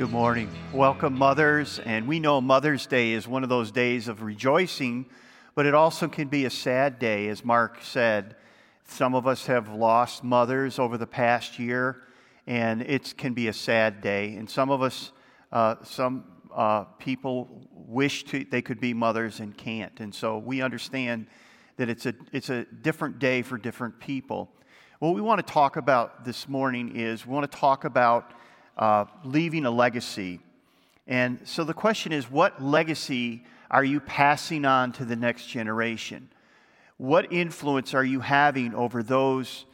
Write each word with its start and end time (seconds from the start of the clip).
Good 0.00 0.12
morning. 0.12 0.48
Welcome, 0.72 1.12
mothers. 1.12 1.78
And 1.80 2.08
we 2.08 2.20
know 2.20 2.40
Mother's 2.40 2.86
Day 2.86 3.12
is 3.12 3.28
one 3.28 3.42
of 3.42 3.50
those 3.50 3.70
days 3.70 4.08
of 4.08 4.22
rejoicing, 4.22 5.04
but 5.54 5.66
it 5.66 5.74
also 5.74 6.08
can 6.08 6.28
be 6.28 6.46
a 6.46 6.50
sad 6.50 6.98
day, 6.98 7.28
as 7.28 7.44
Mark 7.44 7.82
said. 7.82 8.36
Some 8.86 9.14
of 9.14 9.26
us 9.26 9.44
have 9.44 9.68
lost 9.68 10.24
mothers 10.24 10.78
over 10.78 10.96
the 10.96 11.06
past 11.06 11.58
year, 11.58 12.00
and 12.46 12.80
it 12.80 13.14
can 13.18 13.34
be 13.34 13.48
a 13.48 13.52
sad 13.52 14.00
day. 14.00 14.36
And 14.36 14.48
some 14.48 14.70
of 14.70 14.80
us, 14.80 15.12
uh, 15.52 15.74
some 15.82 16.24
uh, 16.50 16.84
people 16.98 17.68
wish 17.74 18.24
to, 18.24 18.42
they 18.42 18.62
could 18.62 18.80
be 18.80 18.94
mothers 18.94 19.40
and 19.40 19.54
can't. 19.54 20.00
And 20.00 20.14
so 20.14 20.38
we 20.38 20.62
understand 20.62 21.26
that 21.76 21.90
it's 21.90 22.06
a, 22.06 22.14
it's 22.32 22.48
a 22.48 22.64
different 22.64 23.18
day 23.18 23.42
for 23.42 23.58
different 23.58 24.00
people. 24.00 24.50
What 24.98 25.14
we 25.14 25.20
want 25.20 25.46
to 25.46 25.52
talk 25.52 25.76
about 25.76 26.24
this 26.24 26.48
morning 26.48 26.96
is 26.96 27.26
we 27.26 27.34
want 27.34 27.52
to 27.52 27.58
talk 27.58 27.84
about 27.84 28.32
uh, 28.80 29.04
leaving 29.24 29.66
a 29.66 29.70
legacy. 29.70 30.40
And 31.06 31.38
so 31.44 31.62
the 31.62 31.74
question 31.74 32.12
is 32.12 32.30
what 32.30 32.62
legacy 32.62 33.44
are 33.70 33.84
you 33.84 34.00
passing 34.00 34.64
on 34.64 34.90
to 34.92 35.04
the 35.04 35.14
next 35.14 35.46
generation? 35.46 36.30
What 36.96 37.32
influence 37.32 37.94
are 37.94 38.04
you 38.04 38.20
having 38.20 38.74
over 38.74 39.02
those 39.02 39.66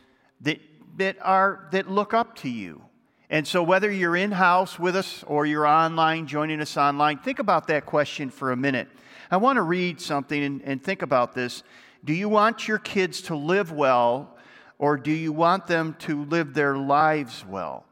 that, 0.42 0.60
that, 0.96 1.16
are, 1.22 1.68
that 1.70 1.88
look 1.88 2.12
up 2.12 2.34
to 2.36 2.50
you? 2.50 2.82
And 3.28 3.46
so, 3.46 3.60
whether 3.62 3.90
you're 3.90 4.14
in 4.14 4.30
house 4.30 4.78
with 4.78 4.94
us 4.94 5.24
or 5.26 5.46
you're 5.46 5.66
online, 5.66 6.28
joining 6.28 6.60
us 6.60 6.76
online, 6.76 7.18
think 7.18 7.40
about 7.40 7.66
that 7.66 7.84
question 7.84 8.30
for 8.30 8.52
a 8.52 8.56
minute. 8.56 8.88
I 9.32 9.38
want 9.38 9.56
to 9.56 9.62
read 9.62 10.00
something 10.00 10.40
and, 10.40 10.62
and 10.62 10.80
think 10.80 11.02
about 11.02 11.34
this. 11.34 11.64
Do 12.04 12.12
you 12.12 12.28
want 12.28 12.68
your 12.68 12.78
kids 12.78 13.22
to 13.22 13.34
live 13.34 13.72
well, 13.72 14.36
or 14.78 14.96
do 14.96 15.10
you 15.10 15.32
want 15.32 15.66
them 15.66 15.96
to 16.00 16.24
live 16.26 16.54
their 16.54 16.76
lives 16.76 17.44
well? 17.44 17.84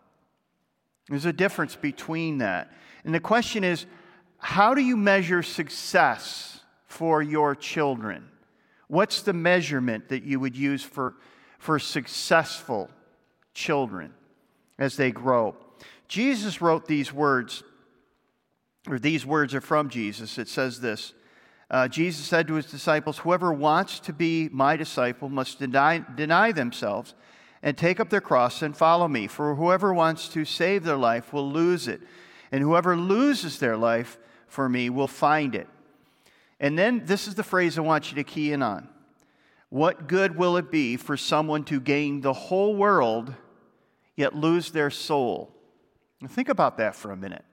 There's 1.09 1.27
a 1.27 1.33
difference 1.33 1.77
between 1.77 2.39
that. 2.39 2.73
And 3.05 3.15
the 3.15 3.21
question 3.21 3.65
is 3.65 3.87
how 4.39 4.75
do 4.75 4.83
you 4.83 4.97
measure 4.97 5.43
success 5.43 6.61
for 6.87 7.23
your 7.23 7.55
children? 7.55 8.29
What's 8.89 9.23
the 9.23 9.33
measurement 9.33 10.09
that 10.09 10.25
you 10.25 10.39
would 10.39 10.57
use 10.57 10.83
for, 10.83 11.15
for 11.59 11.79
successful 11.79 12.91
children 13.55 14.13
as 14.79 14.97
they 14.97 15.11
grow? 15.11 15.57
Jesus 16.09 16.61
wrote 16.61 16.87
these 16.87 17.13
words, 17.13 17.63
or 18.87 18.99
these 18.99 19.25
words 19.25 19.55
are 19.55 19.61
from 19.61 19.89
Jesus. 19.89 20.39
It 20.39 20.49
says 20.49 20.81
this 20.81 21.15
uh, 21.71 21.89
Jesus 21.89 22.27
said 22.27 22.47
to 22.49 22.55
his 22.55 22.67
disciples, 22.67 23.19
Whoever 23.19 23.53
wants 23.53 23.99
to 24.01 24.13
be 24.13 24.49
my 24.53 24.77
disciple 24.77 25.29
must 25.29 25.59
deny, 25.59 26.05
deny 26.15 26.53
themselves 26.53 27.15
and 27.65 27.79
take 27.79 27.99
up 27.99 28.11
their 28.11 28.21
cross 28.21 28.61
and 28.61 28.77
follow 28.77 29.09
me. 29.09 29.27
For 29.27 29.55
whoever 29.57 29.93
wants 29.93 30.29
to 30.29 30.45
save 30.45 30.85
their 30.85 30.99
life 30.99 31.33
will 31.33 31.51
lose 31.51 31.89
it, 31.89 32.03
and 32.53 32.63
whoever 32.63 32.95
loses 32.95 33.59
their 33.59 33.77
life 33.77 34.19
for 34.47 34.69
me 34.69 34.91
will 34.91 35.09
find 35.09 35.55
it. 35.55 35.67
And 36.61 36.79
then 36.79 37.07
this 37.07 37.27
is 37.27 37.35
the 37.35 37.43
phrase 37.43 37.79
I 37.79 37.81
want 37.81 38.11
you 38.11 38.17
to 38.17 38.23
key 38.23 38.53
in 38.53 38.63
on. 38.63 38.89
What 39.71 40.07
good 40.07 40.37
will 40.37 40.59
it 40.59 40.71
be 40.71 40.97
for 40.97 41.17
someone 41.17 41.65
to 41.65 41.81
gain 41.81 42.21
the 42.21 42.35
whole 42.35 42.77
world 42.77 43.35
yet 44.15 44.37
lose 44.37 44.71
their 44.71 44.91
soul? 44.91 45.51
Think 46.29 46.51
about 46.51 46.77
that 46.77 46.95
for 46.95 47.11
a 47.11 47.17
minute. 47.17 47.45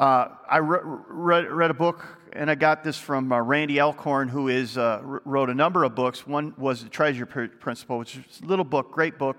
Uh, 0.00 0.34
I 0.48 0.56
re- 0.56 0.80
read, 0.82 1.50
read, 1.50 1.70
a 1.70 1.74
book, 1.74 2.06
and 2.32 2.50
I 2.50 2.54
got 2.54 2.82
this 2.82 2.96
from 2.96 3.30
uh, 3.30 3.38
Randy 3.38 3.82
Alcorn, 3.82 4.28
who 4.28 4.48
is, 4.48 4.78
uh, 4.78 5.02
wrote 5.04 5.50
a 5.50 5.54
number 5.54 5.84
of 5.84 5.94
books. 5.94 6.26
One 6.26 6.54
was 6.56 6.82
The 6.82 6.88
Treasure 6.88 7.26
Principle, 7.26 7.98
which 7.98 8.16
is 8.16 8.40
a 8.42 8.46
little 8.46 8.64
book, 8.64 8.92
great 8.92 9.18
book. 9.18 9.36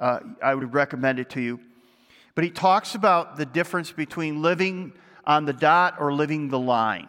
Uh, 0.00 0.18
I 0.42 0.56
would 0.56 0.74
recommend 0.74 1.20
it 1.20 1.30
to 1.30 1.40
you. 1.40 1.60
But 2.34 2.42
he 2.42 2.50
talks 2.50 2.96
about 2.96 3.36
the 3.36 3.46
difference 3.46 3.92
between 3.92 4.42
living 4.42 4.92
on 5.24 5.44
the 5.44 5.52
dot 5.52 5.94
or 6.00 6.12
living 6.12 6.48
the 6.48 6.58
line. 6.58 7.06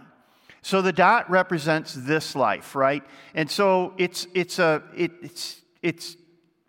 So 0.62 0.84
the 0.84 0.94
dot 0.94 1.32
represents 1.32 1.96
this 1.96 2.36
life, 2.36 2.76
right? 2.76 3.04
And 3.34 3.50
so 3.50 3.96
it's, 3.98 4.28
it's, 4.36 4.60
a, 4.60 4.84
it, 4.96 5.14
it's, 5.24 5.60
it's 5.82 6.16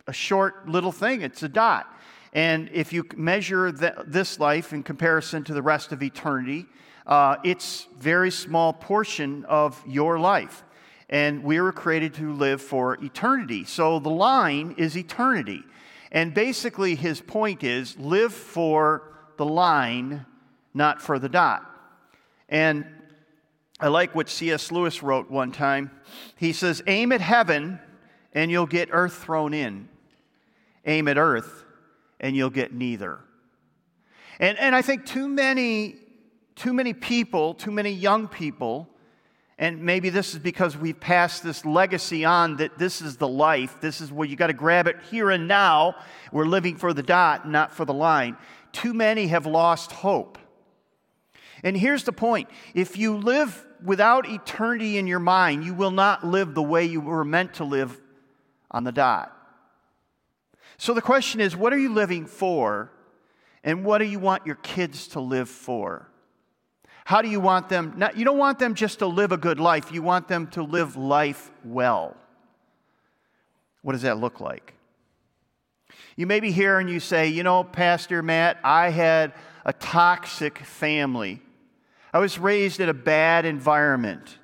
a 0.07 0.15
short 0.15 0.71
little 0.71 0.91
thing, 0.91 1.21
it's 1.21 1.43
a 1.43 1.51
dot. 1.51 1.87
And 2.35 2.69
if 2.73 2.93
you 2.93 3.07
measure 3.17 3.71
the, 3.71 3.95
this 4.07 4.41
life 4.41 4.73
in 4.73 4.83
comparison 4.83 5.45
to 5.45 5.55
the 5.55 5.63
rest 5.63 5.93
of 5.93 6.03
eternity, 6.03 6.67
uh, 7.07 7.37
it's 7.45 7.87
very 7.97 8.33
small 8.33 8.73
portion 8.73 9.45
of 9.45 9.81
your 9.87 10.19
life. 10.19 10.65
And 11.09 11.45
we 11.45 11.61
were 11.61 11.73
created 11.73 12.15
to 12.15 12.33
live 12.33 12.61
for 12.61 12.95
eternity. 12.95 13.65
So 13.65 14.01
the 14.01 14.11
line 14.11 14.75
is 14.77 14.97
eternity. 14.97 15.63
And 16.11 16.35
basically, 16.35 16.97
his 16.97 17.21
point 17.21 17.63
is 17.63 17.97
live 17.99 18.33
for 18.33 19.15
the 19.37 19.45
line, 19.45 20.27
not 20.73 21.01
for 21.01 21.21
the 21.21 21.29
dot. 21.29 21.71
And 22.49 22.85
I 23.79 23.89
like 23.89 24.15
what 24.15 24.29
C.S. 24.29 24.73
Lewis 24.73 25.03
wrote 25.03 25.31
one 25.31 25.53
time. 25.53 25.91
He 26.37 26.53
says, 26.53 26.83
Aim 26.87 27.13
at 27.13 27.21
heaven 27.21 27.79
and 28.33 28.51
you'll 28.51 28.67
get 28.67 28.89
earth 28.91 29.15
thrown 29.15 29.55
in. 29.55 29.89
Aim 30.85 31.07
at 31.07 31.19
earth 31.19 31.65
and 32.25 32.35
you'll 32.35 32.49
get 32.49 32.73
neither. 32.73 33.21
And, 34.41 34.59
and 34.59 34.75
I 34.75 34.81
think 34.81 35.05
too 35.05 35.29
many, 35.29 35.97
too 36.57 36.73
many 36.73 36.95
people, 36.95 37.53
too 37.53 37.71
many 37.71 37.91
young 37.91 38.29
people, 38.29 38.89
and 39.59 39.83
maybe 39.83 40.09
this 40.09 40.33
is 40.33 40.39
because 40.39 40.75
we've 40.75 40.99
passed 40.99 41.45
this 41.45 41.67
legacy 41.67 42.25
on 42.25 42.57
that 42.57 42.79
this 42.79 43.03
is 43.03 43.19
the 43.19 43.29
life, 43.29 43.77
this 43.83 44.01
is 44.01 44.11
where 44.11 44.27
you 44.27 44.37
got 44.37 44.47
to 44.47 44.55
grab 44.55 44.87
it 44.87 44.97
here 45.11 45.31
and 45.31 45.47
now. 45.47 45.97
We're 46.33 46.47
living 46.47 46.77
for 46.77 46.95
the 46.95 47.03
dot, 47.03 47.47
not 47.47 47.75
for 47.75 47.85
the 47.85 47.93
line. 47.93 48.39
Too 48.73 48.95
many 48.95 49.27
have 49.27 49.45
lost 49.45 49.93
hope. 49.93 50.39
And 51.63 51.77
here's 51.77 52.05
the 52.05 52.13
point 52.13 52.49
if 52.73 52.97
you 52.97 53.19
live 53.19 53.67
without 53.85 54.27
eternity 54.27 54.97
in 54.97 55.07
your 55.07 55.21
mind, 55.21 55.63
you 55.63 55.75
will 55.75 55.91
not 55.91 56.25
live 56.25 56.55
the 56.55 56.63
way 56.63 56.87
you 56.87 57.03
were 57.03 57.25
meant 57.25 57.53
to 57.55 57.65
live 57.65 58.01
on 58.71 58.83
the 58.83 58.93
dot. 58.93 59.44
So 60.77 60.95
the 60.95 61.03
question 61.03 61.41
is 61.41 61.57
what 61.57 61.73
are 61.73 61.79
you 61.79 61.93
living 61.93 62.27
for? 62.27 62.91
And 63.63 63.85
what 63.85 63.99
do 63.99 64.05
you 64.05 64.19
want 64.19 64.45
your 64.45 64.57
kids 64.57 65.09
to 65.09 65.21
live 65.21 65.49
for? 65.49 66.09
How 67.07 67.23
do 67.23 67.29
you 67.29 67.41
want 67.41 67.69
them? 67.69 67.95
Not, 67.97 68.17
you 68.17 68.25
don't 68.25 68.39
want 68.39 68.59
them 68.59 68.75
just 68.75 68.99
to 68.99 69.07
live 69.07 69.33
a 69.33 69.37
good 69.37 69.59
life, 69.59 69.91
you 69.93 70.03
want 70.03 70.29
them 70.29 70.47
to 70.49 70.63
live 70.63 70.97
life 70.97 71.51
well. 71.65 72.17
What 73.83 73.93
does 73.93 74.03
that 74.03 74.19
look 74.19 74.41
like? 74.41 74.75
You 76.17 76.27
may 76.27 76.41
be 76.41 76.51
here 76.51 76.79
and 76.79 76.89
you 76.89 77.01
say, 77.01 77.29
you 77.29 77.43
know, 77.43 77.65
Pastor 77.65 78.23
Matt, 78.23 78.59
I 78.63 78.91
had 78.91 79.35
a 79.65 79.73
toxic 79.73 80.59
family. 80.59 81.43
I 82.13 82.19
was 82.19 82.39
raised 82.39 82.81
in 82.81 82.89
a 82.89 82.95
bad 82.95 83.45
environment. 83.45 84.39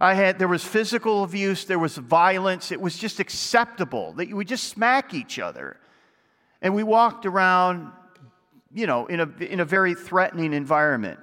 I 0.00 0.14
had, 0.14 0.38
there 0.38 0.48
was 0.48 0.64
physical 0.64 1.24
abuse, 1.24 1.64
there 1.64 1.78
was 1.78 1.96
violence. 1.96 2.72
It 2.72 2.80
was 2.80 2.98
just 2.98 3.20
acceptable 3.20 4.12
that 4.14 4.28
you 4.28 4.36
would 4.36 4.48
just 4.48 4.68
smack 4.68 5.14
each 5.14 5.38
other. 5.38 5.76
And 6.60 6.74
we 6.74 6.82
walked 6.82 7.26
around, 7.26 7.92
you 8.72 8.86
know, 8.86 9.06
in 9.06 9.20
a, 9.20 9.28
in 9.38 9.60
a 9.60 9.64
very 9.64 9.94
threatening 9.94 10.52
environment. 10.52 11.20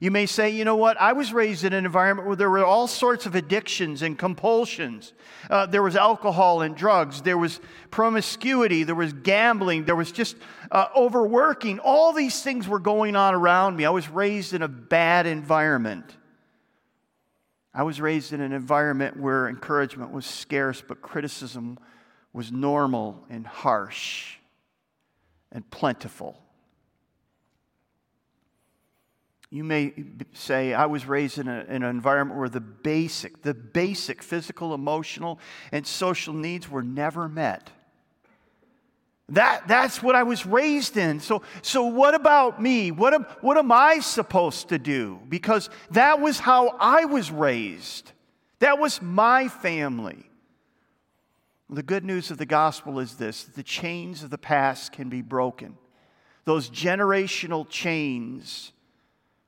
You 0.00 0.12
may 0.12 0.26
say, 0.26 0.50
you 0.50 0.64
know 0.64 0.76
what, 0.76 0.96
I 1.00 1.12
was 1.12 1.32
raised 1.32 1.64
in 1.64 1.72
an 1.72 1.84
environment 1.84 2.28
where 2.28 2.36
there 2.36 2.50
were 2.50 2.64
all 2.64 2.86
sorts 2.86 3.26
of 3.26 3.34
addictions 3.34 4.02
and 4.02 4.16
compulsions. 4.16 5.12
Uh, 5.50 5.66
there 5.66 5.82
was 5.82 5.96
alcohol 5.96 6.62
and 6.62 6.76
drugs, 6.76 7.22
there 7.22 7.36
was 7.36 7.60
promiscuity, 7.90 8.84
there 8.84 8.94
was 8.94 9.12
gambling, 9.12 9.86
there 9.86 9.96
was 9.96 10.12
just 10.12 10.36
uh, 10.70 10.86
overworking. 10.96 11.80
All 11.80 12.12
these 12.12 12.42
things 12.42 12.68
were 12.68 12.78
going 12.78 13.16
on 13.16 13.34
around 13.34 13.76
me. 13.76 13.84
I 13.84 13.90
was 13.90 14.08
raised 14.08 14.54
in 14.54 14.62
a 14.62 14.68
bad 14.68 15.26
environment. 15.26 16.16
I 17.78 17.82
was 17.84 18.00
raised 18.00 18.32
in 18.32 18.40
an 18.40 18.50
environment 18.50 19.16
where 19.16 19.48
encouragement 19.48 20.10
was 20.10 20.26
scarce, 20.26 20.82
but 20.82 21.00
criticism 21.00 21.78
was 22.32 22.50
normal 22.50 23.24
and 23.30 23.46
harsh 23.46 24.38
and 25.52 25.70
plentiful. 25.70 26.42
You 29.50 29.62
may 29.62 29.94
say, 30.32 30.74
I 30.74 30.86
was 30.86 31.06
raised 31.06 31.38
in, 31.38 31.46
a, 31.46 31.66
in, 31.68 31.84
an 31.84 31.90
environment 31.90 32.40
where 32.40 32.48
the 32.48 32.58
basic, 32.58 33.42
the 33.42 33.54
basic 33.54 34.24
physical, 34.24 34.74
emotional, 34.74 35.38
and 35.70 35.86
social 35.86 36.34
needs 36.34 36.68
were 36.68 36.82
never 36.82 37.28
met. 37.28 37.70
That, 39.30 39.68
that's 39.68 40.02
what 40.02 40.16
I 40.16 40.22
was 40.22 40.46
raised 40.46 40.96
in. 40.96 41.20
So, 41.20 41.42
so 41.60 41.84
what 41.84 42.14
about 42.14 42.62
me? 42.62 42.90
What 42.90 43.12
am, 43.12 43.24
what 43.42 43.58
am 43.58 43.70
I 43.70 44.00
supposed 44.00 44.70
to 44.70 44.78
do? 44.78 45.20
Because 45.28 45.68
that 45.90 46.20
was 46.20 46.38
how 46.38 46.76
I 46.80 47.04
was 47.04 47.30
raised. 47.30 48.12
That 48.60 48.78
was 48.78 49.02
my 49.02 49.48
family. 49.48 50.24
The 51.70 51.82
good 51.82 52.04
news 52.04 52.30
of 52.30 52.38
the 52.38 52.46
gospel 52.46 52.98
is 52.98 53.16
this 53.16 53.44
the 53.44 53.62
chains 53.62 54.22
of 54.22 54.30
the 54.30 54.38
past 54.38 54.92
can 54.92 55.10
be 55.10 55.20
broken. 55.20 55.76
Those 56.46 56.70
generational 56.70 57.68
chains, 57.68 58.72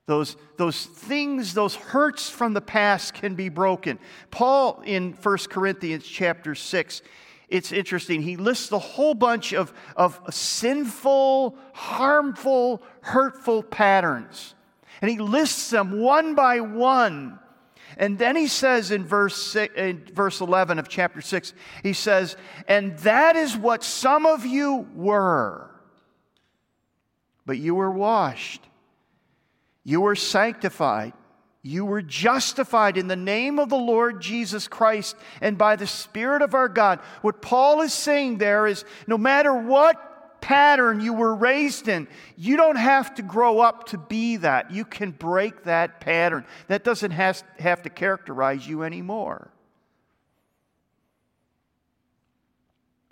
those, 0.05 0.37
those 0.59 0.85
things, 0.85 1.55
those 1.55 1.75
hurts 1.75 2.29
from 2.29 2.53
the 2.53 2.61
past 2.61 3.15
can 3.15 3.35
be 3.35 3.49
broken. 3.49 3.99
Paul 4.31 4.83
in 4.85 5.13
1 5.15 5.39
Corinthians 5.49 6.05
chapter 6.05 6.55
6, 6.55 7.01
it's 7.51 7.73
interesting. 7.73 8.23
He 8.23 8.37
lists 8.37 8.71
a 8.71 8.79
whole 8.79 9.15
bunch 9.15 9.53
of, 9.53 9.73
of 9.97 10.21
sinful, 10.31 11.57
harmful, 11.75 12.83
hurtful 13.01 13.65
patterns. 13.65 14.55
And 15.03 15.11
he 15.11 15.19
lists 15.19 15.71
them 15.71 16.01
one 16.01 16.35
by 16.35 16.61
one. 16.61 17.41
And 17.97 18.19
then 18.19 18.37
he 18.37 18.47
says 18.47 18.93
in 18.93 19.05
verse, 19.05 19.37
six, 19.37 19.75
in 19.77 20.05
verse 20.15 20.41
11 20.41 20.79
of 20.79 20.89
chapter 20.89 21.21
6, 21.21 21.53
he 21.83 21.93
says, 21.93 22.37
And 22.69 22.97
that 23.01 23.35
is 23.35 23.57
what 23.57 23.83
some 23.83 24.27
of 24.27 24.47
you 24.47 24.87
were. 24.95 25.71
But 27.47 27.59
you 27.59 27.75
were 27.75 27.91
washed, 27.91 28.63
you 29.83 30.03
were 30.03 30.15
sanctified, 30.15 31.15
you 31.63 31.85
were 31.85 32.01
justified 32.01 32.97
in 32.97 33.07
the 33.07 33.17
name 33.17 33.59
of 33.59 33.69
the 33.69 33.77
Lord 33.77 34.21
Jesus 34.21 34.67
Christ 34.67 35.15
and 35.43 35.59
by 35.59 35.77
the 35.77 35.87
Spirit 35.87 36.41
of 36.41 36.55
our 36.55 36.69
God. 36.69 37.01
What 37.21 37.43
Paul 37.43 37.83
is 37.83 37.93
saying 37.93 38.39
there 38.39 38.67
is 38.67 38.85
no 39.07 39.19
matter 39.19 39.53
what 39.53 40.41
pattern 40.41 41.01
you 41.01 41.13
were 41.13 41.35
raised 41.35 41.87
in, 41.87 42.09
you 42.35 42.57
don't 42.57 42.77
have 42.77 43.15
to 43.17 43.23
grow 43.23 43.61
up 43.61 43.89
to 43.89 43.99
be 43.99 44.37
that. 44.39 44.71
You 44.71 44.87
can 44.87 45.11
break 45.11 45.65
that 45.65 46.01
pattern. 46.01 46.47
That 46.69 46.83
doesn't 46.83 47.11
have, 47.11 47.43
to 47.83 47.91
characterize 47.91 48.67
you 48.67 48.83
anymore. 48.83 49.51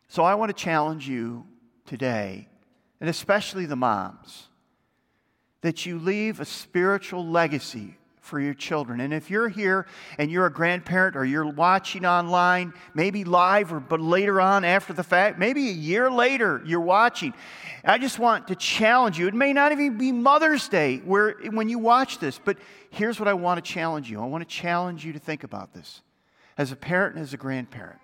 So 0.09 0.25
I 0.25 0.37
want 0.37 0.49
to 0.49 0.55
challenge 0.55 1.07
you 1.07 1.47
today, 1.85 2.49
and 2.99 3.11
especially 3.11 3.67
the 3.67 3.77
moms, 3.77 4.49
that 5.61 5.85
you 5.85 5.99
leave 5.99 6.41
a 6.41 6.47
spiritual 6.47 7.27
legacy 7.27 7.98
for 8.29 8.39
your 8.39 8.55
children. 8.55 9.01
And 9.01 9.13
if 9.13 9.31
you're 9.31 9.49
here 9.49 9.87
and 10.19 10.31
you're 10.31 10.47
a 10.47 10.53
grandparent 10.53 11.17
or 11.17 11.25
you're 11.25 11.51
watching 11.51 12.05
online, 12.05 12.75
maybe 12.95 13.25
live 13.25 13.73
or 13.73 13.81
but 13.81 14.01
later 14.01 14.41
on 14.41 14.65
after 14.65 14.93
the 14.93 15.03
fact, 15.03 15.39
maybe 15.39 15.69
a 15.69 15.73
year 15.73 16.11
later 16.11 16.63
you're 16.65 16.81
watching, 16.81 17.33
I 17.85 17.99
just 17.99 18.19
want 18.19 18.49
to 18.49 18.55
challenge 18.55 19.19
you. 19.19 19.27
It 19.27 19.35
may 19.35 19.53
not 19.53 19.73
even 19.73 19.97
be 19.97 20.13
Mother's 20.13 20.69
Day 20.69 20.99
where 20.99 21.37
when 21.51 21.69
you 21.69 21.79
watch 21.79 22.19
this, 22.19 22.39
but 22.39 22.59
here's 22.91 23.19
what 23.19 23.29
I 23.29 23.35
want 23.35 23.65
to 23.65 23.73
challenge 23.73 24.11
you. 24.11 24.21
I 24.21 24.27
want 24.27 24.47
to 24.47 24.55
challenge 24.55 25.05
you 25.05 25.15
to 25.15 25.19
think 25.19 25.43
about 25.43 25.73
this. 25.73 26.03
As 26.59 26.71
a 26.71 26.77
parent 26.77 27.15
and 27.15 27.23
as 27.23 27.33
a 27.33 27.37
grandparent, 27.39 28.01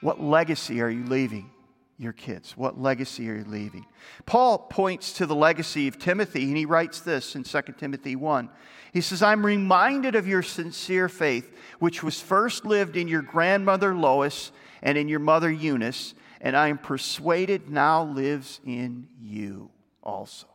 what 0.00 0.20
legacy 0.22 0.80
are 0.80 0.90
you 0.90 1.04
leaving? 1.04 1.50
Your 1.98 2.12
kids? 2.12 2.56
What 2.56 2.80
legacy 2.80 3.28
are 3.28 3.34
you 3.34 3.44
leaving? 3.44 3.84
Paul 4.24 4.58
points 4.58 5.12
to 5.14 5.26
the 5.26 5.34
legacy 5.34 5.88
of 5.88 5.98
Timothy, 5.98 6.44
and 6.44 6.56
he 6.56 6.64
writes 6.64 7.00
this 7.00 7.34
in 7.34 7.42
2 7.42 7.60
Timothy 7.76 8.16
1. 8.16 8.48
He 8.92 9.00
says, 9.00 9.22
I'm 9.22 9.44
reminded 9.44 10.14
of 10.14 10.26
your 10.26 10.42
sincere 10.42 11.08
faith, 11.08 11.52
which 11.78 12.02
was 12.02 12.20
first 12.20 12.64
lived 12.64 12.96
in 12.96 13.08
your 13.08 13.22
grandmother 13.22 13.94
Lois 13.94 14.52
and 14.80 14.96
in 14.96 15.08
your 15.08 15.18
mother 15.18 15.50
Eunice, 15.50 16.14
and 16.40 16.56
I 16.56 16.68
am 16.68 16.78
persuaded 16.78 17.68
now 17.68 18.04
lives 18.04 18.60
in 18.64 19.08
you 19.20 19.70
also. 20.02 20.46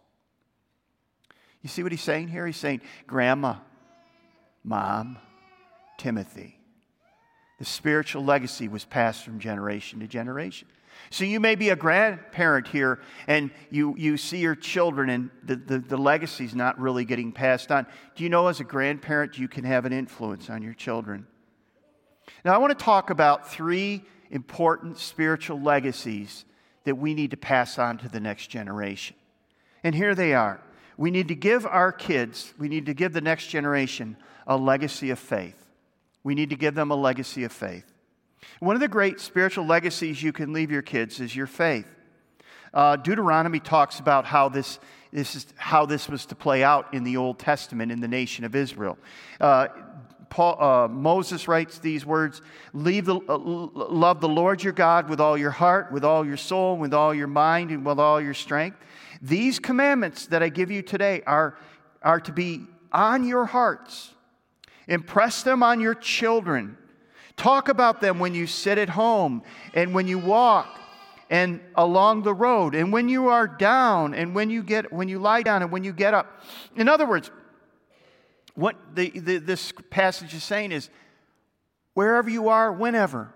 You 1.62 1.70
see 1.70 1.84
what 1.84 1.92
he's 1.92 2.02
saying 2.02 2.30
here? 2.30 2.46
He's 2.48 2.58
saying, 2.58 2.82
Grandma, 3.06 3.56
Mom, 4.64 5.18
Timothy. 5.98 6.60
The 7.60 7.66
spiritual 7.66 8.26
legacy 8.26 8.68
was 8.68 8.84
passed 8.84 9.24
from 9.24 9.40
generation 9.40 10.00
to 10.00 10.08
generation. 10.08 10.68
So 11.10 11.26
you 11.26 11.40
may 11.40 11.56
be 11.56 11.70
a 11.70 11.76
grandparent 11.76 12.68
here 12.68 13.00
and 13.28 13.52
you, 13.70 13.96
you 13.98 14.18
see 14.18 14.40
your 14.40 14.56
children 14.56 15.10
and 15.10 15.30
the, 15.44 15.56
the, 15.56 15.80
the 15.80 15.98
legacy 15.98 16.46
is 16.46 16.56
not 16.56 16.80
really 16.80 17.06
getting 17.06 17.32
passed 17.32 17.72
on. 17.72 17.86
Do 18.16 18.24
you 18.24 18.30
know 18.30 18.48
as 18.48 18.60
a 18.60 18.64
grandparent 18.64 19.38
you 19.38 19.48
can 19.48 19.64
have 19.64 19.86
an 19.86 19.94
influence 19.94 20.50
on 20.50 20.62
your 20.62 20.74
children? 20.74 21.28
Now 22.44 22.54
I 22.54 22.58
want 22.58 22.78
to 22.78 22.84
talk 22.84 23.10
about 23.10 23.50
three 23.50 24.04
important 24.32 24.98
spiritual 24.98 25.62
legacies 25.62 26.46
that 26.86 26.96
we 26.96 27.14
need 27.14 27.32
to 27.32 27.38
pass 27.38 27.78
on 27.78 27.98
to 28.00 28.10
the 28.10 28.20
next 28.20 28.48
generation. 28.48 29.16
And 29.84 29.94
here 29.94 30.16
they 30.16 30.34
are. 30.34 30.62
We 30.98 31.12
need 31.12 31.28
to 31.28 31.36
give 31.36 31.66
our 31.66 31.92
kids, 31.92 32.54
we 32.58 32.68
need 32.68 32.86
to 32.88 32.94
give 32.94 33.14
the 33.14 33.22
next 33.22 33.48
generation 33.48 34.18
a 34.48 34.58
legacy 34.58 35.10
of 35.10 35.20
faith. 35.20 35.70
We 36.24 36.36
need 36.36 36.50
to 36.50 36.56
give 36.56 36.76
them 36.76 36.92
a 36.92 36.96
legacy 36.96 37.44
of 37.44 37.52
faith. 37.52 37.93
One 38.60 38.76
of 38.76 38.82
the 38.82 38.88
great 38.88 39.20
spiritual 39.20 39.66
legacies 39.66 40.22
you 40.22 40.32
can 40.32 40.54
leave 40.54 40.72
your 40.72 40.82
kids 40.82 41.20
is 41.20 41.36
your 41.36 41.48
faith. 41.48 41.88
Uh, 42.74 42.96
Deuteronomy 42.96 43.60
talks 43.60 44.00
about 44.00 44.26
how 44.26 44.50
this, 44.50 44.80
this 45.12 45.36
is 45.36 45.46
how 45.56 45.86
this 45.86 46.10
was 46.10 46.26
to 46.26 46.36
play 46.36 46.64
out 46.64 46.94
in 46.94 47.04
the 47.04 47.18
Old 47.18 47.38
Testament 47.38 47.92
in 47.92 48.00
the 48.00 48.08
nation 48.08 48.46
of 48.46 48.56
Israel. 48.56 48.98
Uh, 49.40 49.68
Paul, 50.30 50.58
uh, 50.60 50.88
Moses 50.88 51.48
writes 51.48 51.78
these 51.78 52.08
words 52.08 52.42
Leave 52.74 53.06
the, 53.06 53.16
uh, 53.16 53.38
Love 53.38 54.20
the 54.20 54.28
Lord 54.28 54.64
your 54.64 54.74
God 54.74 55.08
with 55.08 55.22
all 55.22 55.38
your 55.38 55.52
heart, 55.52 55.92
with 55.92 56.04
all 56.04 56.26
your 56.26 56.38
soul, 56.38 56.78
with 56.78 56.94
all 56.94 57.14
your 57.14 57.28
mind, 57.28 57.70
and 57.70 57.86
with 57.86 58.00
all 58.00 58.20
your 58.20 58.34
strength. 58.34 58.78
These 59.22 59.60
commandments 59.60 60.26
that 60.28 60.42
I 60.42 60.50
give 60.50 60.72
you 60.72 60.82
today 60.82 61.22
are, 61.28 61.56
are 62.02 62.20
to 62.22 62.32
be 62.32 62.66
on 62.92 63.28
your 63.28 63.46
hearts. 63.46 64.12
Impress 64.88 65.44
them 65.44 65.62
on 65.62 65.80
your 65.80 65.94
children. 65.94 66.78
Talk 67.38 67.70
about 67.70 68.02
them 68.02 68.20
when 68.20 68.36
you 68.36 68.48
sit 68.48 68.78
at 68.78 68.90
home 68.90 69.44
and 69.74 69.94
when 69.94 70.08
you 70.08 70.20
walk 70.20 70.80
and 71.30 71.60
along 71.76 72.24
the 72.24 72.34
road 72.34 72.76
and 72.76 72.94
when 72.94 73.10
you 73.10 73.30
are 73.30 73.48
down 73.48 74.14
and 74.14 74.36
when 74.36 74.50
you 74.50 74.62
get 74.62 74.94
when 74.94 75.08
you 75.08 75.20
lie 75.20 75.42
down 75.42 75.62
and 75.62 75.72
when 75.72 75.84
you 75.84 75.94
get 75.94 76.14
up. 76.14 76.42
In 76.76 76.88
other 76.88 77.08
words, 77.08 77.32
what 78.56 78.76
the, 78.94 79.10
the, 79.10 79.38
this 79.40 79.74
passage 79.90 80.34
is 80.34 80.44
saying 80.44 80.72
is 80.72 80.90
wherever 81.94 82.30
you 82.30 82.50
are, 82.50 82.72
whenever, 82.72 83.34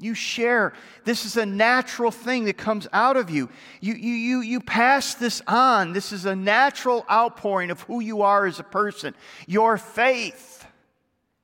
you 0.00 0.14
share. 0.14 0.72
This 1.04 1.24
is 1.24 1.36
a 1.36 1.44
natural 1.44 2.10
thing 2.10 2.44
that 2.44 2.56
comes 2.56 2.86
out 2.92 3.16
of 3.16 3.30
you. 3.30 3.48
You, 3.80 3.94
you, 3.94 4.12
you, 4.12 4.40
you 4.40 4.60
pass 4.60 5.14
this 5.14 5.42
on. 5.46 5.92
This 5.92 6.12
is 6.12 6.24
a 6.24 6.36
natural 6.36 7.04
outpouring 7.10 7.70
of 7.70 7.80
who 7.82 8.00
you 8.00 8.22
are 8.22 8.46
as 8.46 8.60
a 8.60 8.64
person. 8.64 9.14
Your 9.46 9.76
faith, 9.76 10.57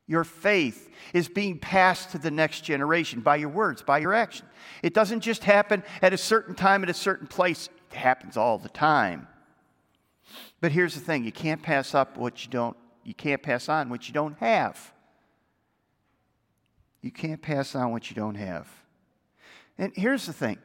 your 0.06 0.24
faith 0.24 0.90
is 1.12 1.28
being 1.28 1.58
passed 1.58 2.10
to 2.10 2.18
the 2.18 2.30
next 2.30 2.62
generation 2.62 3.20
by 3.20 3.36
your 3.36 3.48
words, 3.48 3.82
by 3.82 3.98
your 3.98 4.12
action. 4.12 4.46
It 4.82 4.92
doesn't 4.92 5.20
just 5.20 5.44
happen 5.44 5.82
at 6.02 6.12
a 6.12 6.18
certain 6.18 6.54
time, 6.54 6.82
at 6.82 6.90
a 6.90 6.94
certain 6.94 7.26
place, 7.26 7.68
it 7.90 7.96
happens 7.96 8.36
all 8.36 8.58
the 8.58 8.68
time. 8.68 9.28
But 10.60 10.72
here's 10.72 10.94
the 10.94 11.00
thing 11.00 11.24
you 11.24 11.32
can't 11.32 11.62
pass 11.62 11.94
up 11.94 12.16
what 12.16 12.44
you 12.44 12.50
don't, 12.50 12.76
you 13.02 13.14
can't 13.14 13.42
pass 13.42 13.68
on 13.68 13.88
what 13.88 14.08
you 14.08 14.14
don't 14.14 14.36
have. 14.38 14.92
You 17.00 17.10
can't 17.10 17.40
pass 17.42 17.74
on 17.74 17.92
what 17.92 18.10
you 18.10 18.16
don't 18.16 18.36
have. 18.36 18.66
And 19.76 19.92
here's 19.94 20.26
the 20.26 20.32
thing 20.32 20.58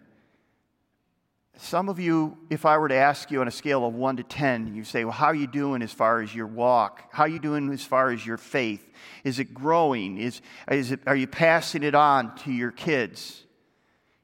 some 1.61 1.89
of 1.89 1.99
you, 1.99 2.37
if 2.49 2.65
I 2.65 2.77
were 2.77 2.87
to 2.87 2.95
ask 2.95 3.29
you 3.29 3.41
on 3.41 3.47
a 3.47 3.51
scale 3.51 3.85
of 3.85 3.93
1 3.93 4.17
to 4.17 4.23
10, 4.23 4.75
you 4.75 4.85
say, 4.85 5.03
Well, 5.03 5.11
how 5.11 5.25
are 5.27 5.35
you 5.35 5.45
doing 5.45 5.81
as 5.81 5.91
far 5.91 6.21
as 6.21 6.33
your 6.33 6.47
walk? 6.47 7.03
How 7.11 7.23
are 7.23 7.27
you 7.27 7.39
doing 7.39 7.69
as 7.71 7.83
far 7.83 8.11
as 8.11 8.25
your 8.25 8.37
faith? 8.37 8.89
Is 9.25 9.39
it 9.39 9.53
growing? 9.53 10.17
Is, 10.17 10.41
is 10.71 10.91
it, 10.91 11.01
are 11.05 11.17
you 11.17 11.27
passing 11.27 11.83
it 11.83 11.95
on 11.95 12.33
to 12.37 12.51
your 12.51 12.71
kids? 12.71 13.43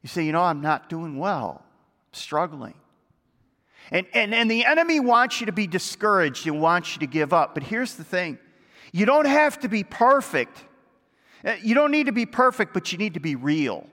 You 0.02 0.08
say, 0.08 0.24
You 0.24 0.32
know, 0.32 0.44
I'm 0.44 0.62
not 0.62 0.90
doing 0.90 1.18
well, 1.18 1.62
I'm 1.62 2.14
struggling. 2.14 2.76
And, 3.92 4.08
and, 4.14 4.34
and 4.34 4.50
the 4.50 4.66
enemy 4.66 5.00
wants 5.02 5.40
you 5.42 5.46
to 5.48 5.52
be 5.52 5.68
discouraged 5.68 6.48
and 6.48 6.62
wants 6.62 6.96
you 6.96 7.02
to 7.02 7.08
give 7.08 7.34
up. 7.34 7.54
But 7.54 7.64
here's 7.64 7.96
the 7.96 8.06
thing 8.06 8.40
you 8.94 9.06
don't 9.06 9.28
have 9.28 9.60
to 9.60 9.68
be 9.68 9.84
perfect. 9.84 10.64
Uh, 11.44 11.56
you 11.62 11.76
don't 11.76 11.92
need 11.92 12.06
to 12.06 12.14
be 12.14 12.26
perfect, 12.26 12.74
but 12.74 12.94
you 12.94 12.98
need 12.98 13.16
to 13.16 13.20
be 13.20 13.36
real. 13.36 13.88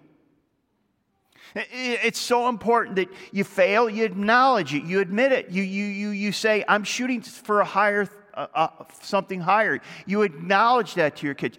It's 1.55 2.19
so 2.19 2.49
important 2.49 2.97
that 2.97 3.09
you 3.33 3.45
fail, 3.45 3.91
you 3.91 4.05
acknowledge 4.05 4.75
it, 4.75 4.85
you 4.85 5.01
admit 5.01 5.33
it, 5.33 5.51
you, 5.51 5.63
you, 5.63 5.85
you, 5.85 6.09
you 6.11 6.33
say, 6.33 6.65
I'm 6.67 6.85
shooting 6.85 7.21
for 7.21 7.61
a 7.61 7.65
higher, 7.65 8.09
uh, 8.35 8.47
uh, 8.55 8.69
something 9.03 9.41
higher. 9.41 9.81
You 10.07 10.23
acknowledge 10.23 10.95
that 10.95 11.17
to 11.17 11.27
your 11.27 11.35
kids. 11.35 11.59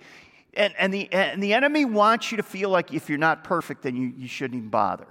And, 0.56 0.74
and, 0.78 0.94
the, 0.94 1.12
and 1.12 1.42
the 1.42 1.54
enemy 1.54 1.86
wants 1.86 2.32
you 2.32 2.38
to 2.38 2.44
feel 2.44 2.70
like 2.70 2.94
if 2.94 3.10
you're 3.10 3.18
not 3.18 3.44
perfect, 3.44 3.84
then 3.84 3.96
you, 3.96 4.14
you 4.18 4.28
shouldn't 4.28 4.58
even 4.58 4.70
bother. 4.70 5.08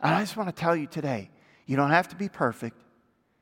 And 0.00 0.14
I 0.14 0.20
just 0.20 0.36
want 0.36 0.54
to 0.54 0.60
tell 0.60 0.76
you 0.76 0.86
today 0.86 1.30
you 1.66 1.76
don't 1.76 1.90
have 1.90 2.08
to 2.08 2.16
be 2.16 2.28
perfect, 2.28 2.76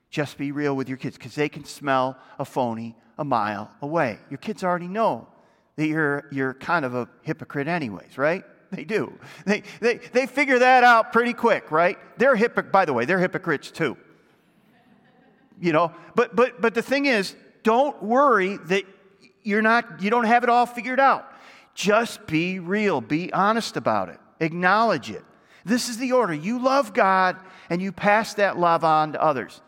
just 0.09 0.39
be 0.39 0.53
real 0.53 0.75
with 0.75 0.89
your 0.89 0.97
kids 0.97 1.17
because 1.17 1.35
they 1.35 1.49
can 1.49 1.65
smell 1.65 2.17
a 2.39 2.45
phony 2.45 2.97
a 3.19 3.25
mile 3.25 3.71
away. 3.83 4.19
Your 4.31 4.39
kids 4.39 4.65
already 4.65 4.89
know 4.89 5.29
that 5.77 5.87
you're, 5.87 6.29
you're 6.31 6.55
kind 6.55 6.85
of 6.85 6.95
a 6.95 7.09
hypocrite, 7.23 7.69
anyways, 7.69 8.17
right? 8.17 8.45
They 8.75 8.85
do. 8.85 9.19
They, 9.45 9.63
they, 9.81 9.99
they 9.99 10.27
figure 10.27 10.59
that 10.59 10.83
out 10.85 11.13
pretty 11.13 11.33
quick, 11.33 11.71
right? 11.71 11.99
They're 12.19 12.35
hypocrites, 12.35 12.73
by 12.73 12.85
the 12.85 12.93
way, 12.93 13.05
they're 13.05 13.21
hypocrites 13.21 13.71
too. 13.71 13.97
You 15.61 15.73
know, 15.73 15.93
but, 16.15 16.35
but, 16.35 16.61
but 16.61 16.75
the 16.75 16.83
thing 16.83 17.07
is, 17.07 17.37
don't 17.63 18.03
worry 18.03 18.57
that 18.65 18.85
you're 19.43 19.63
not, 19.63 20.03
you 20.03 20.11
don't 20.11 20.25
have 20.25 20.43
it 20.43 20.51
all 20.51 20.67
figured 20.67 20.99
out. 20.99 21.31
Just 21.75 22.27
be 22.27 22.59
real, 22.59 23.01
be 23.01 23.33
honest 23.33 23.77
about 23.77 24.09
it, 24.09 24.19
acknowledge 24.41 25.11
it. 25.11 25.25
This 25.65 25.89
is 25.89 25.99
the 25.99 26.13
order. 26.13 26.35
You 26.35 26.59
love 26.63 26.93
God 26.93 27.37
and 27.71 27.81
you 27.81 27.93
pass 27.93 28.35
that 28.35 28.59
love 28.59 28.85
on 28.85 29.13
to 29.13 29.23
others. 29.23 29.61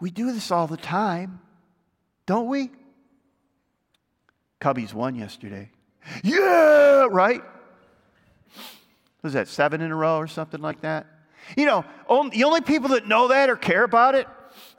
We 0.00 0.10
do 0.10 0.32
this 0.32 0.50
all 0.50 0.66
the 0.66 0.76
time, 0.76 1.40
don't 2.26 2.48
we? 2.48 2.70
Cubbies 4.60 4.94
won 4.94 5.14
yesterday. 5.14 5.70
Yeah, 6.22 7.06
right? 7.10 7.42
Was 9.22 9.32
that 9.32 9.48
seven 9.48 9.80
in 9.80 9.90
a 9.90 9.96
row 9.96 10.18
or 10.18 10.26
something 10.26 10.60
like 10.60 10.80
that? 10.82 11.06
You 11.56 11.66
know, 11.66 11.84
the 12.08 12.44
only 12.44 12.60
people 12.60 12.90
that 12.90 13.06
know 13.06 13.28
that 13.28 13.50
or 13.50 13.56
care 13.56 13.84
about 13.84 14.14
it 14.14 14.26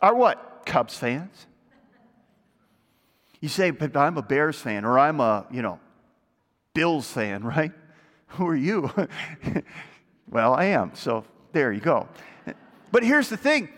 are 0.01 0.15
what? 0.15 0.63
Cubs 0.65 0.97
fans. 0.97 1.47
You 3.41 3.49
say, 3.49 3.71
but 3.71 3.95
I'm 3.95 4.17
a 4.17 4.21
Bears 4.21 4.59
fan 4.59 4.85
or 4.85 4.99
I'm 4.99 5.19
a, 5.19 5.45
you 5.49 5.61
know, 5.61 5.79
Bills 6.73 7.09
fan, 7.09 7.43
right? 7.43 7.71
Who 8.33 8.47
are 8.47 8.55
you? 8.55 8.91
well, 10.29 10.53
I 10.53 10.65
am. 10.65 10.91
So 10.93 11.25
there 11.51 11.71
you 11.71 11.79
go. 11.79 12.07
But 12.91 13.03
here's 13.03 13.29
the 13.29 13.37
thing 13.37 13.69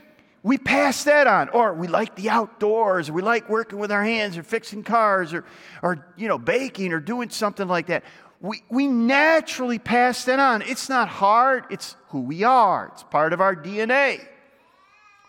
we 0.43 0.57
pass 0.57 1.03
that 1.03 1.27
on. 1.27 1.49
Or 1.49 1.73
we 1.73 1.87
like 1.87 2.15
the 2.15 2.29
outdoors, 2.29 3.09
or 3.09 3.13
we 3.13 3.21
like 3.21 3.47
working 3.49 3.79
with 3.79 3.91
our 3.91 4.03
hands, 4.03 4.37
or 4.37 4.43
fixing 4.43 4.83
cars, 4.83 5.33
or, 5.33 5.45
or 5.83 6.05
you 6.17 6.27
know, 6.27 6.37
baking, 6.37 6.93
or 6.93 6.99
doing 6.99 7.29
something 7.29 7.67
like 7.67 7.87
that. 7.87 8.03
We, 8.41 8.63
we 8.69 8.87
naturally 8.87 9.77
pass 9.77 10.25
that 10.25 10.39
on. 10.39 10.63
It's 10.63 10.89
not 10.89 11.07
hard, 11.07 11.65
it's 11.69 11.95
who 12.09 12.21
we 12.21 12.43
are, 12.43 12.89
it's 12.93 13.03
part 13.03 13.33
of 13.33 13.41
our 13.41 13.55
DNA, 13.55 14.25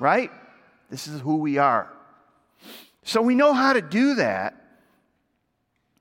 right? 0.01 0.31
This 0.89 1.07
is 1.07 1.21
who 1.21 1.37
we 1.37 1.59
are. 1.59 1.93
So 3.05 3.21
we 3.21 3.35
know 3.35 3.53
how 3.53 3.75
to 3.75 3.83
do 3.83 4.15
that, 4.15 4.55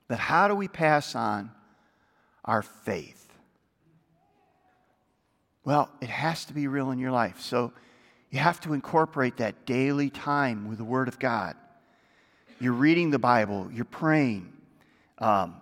but 0.08 0.18
how 0.18 0.48
do 0.48 0.54
we 0.54 0.68
pass 0.68 1.14
on 1.14 1.50
our 2.44 2.62
faith? 2.62 3.18
Well, 5.64 5.90
it 6.00 6.08
has 6.08 6.44
to 6.46 6.54
be 6.54 6.66
real 6.66 6.90
in 6.90 6.98
your 6.98 7.12
life. 7.12 7.40
So 7.40 7.72
you 8.30 8.38
have 8.38 8.60
to 8.62 8.72
incorporate 8.72 9.36
that 9.36 9.66
daily 9.66 10.10
time 10.10 10.68
with 10.68 10.78
the 10.78 10.84
Word 10.84 11.08
of 11.08 11.18
God. 11.18 11.56
You're 12.58 12.72
reading 12.72 13.10
the 13.10 13.18
Bible, 13.18 13.68
you're 13.72 13.84
praying, 13.84 14.52
um, 15.18 15.56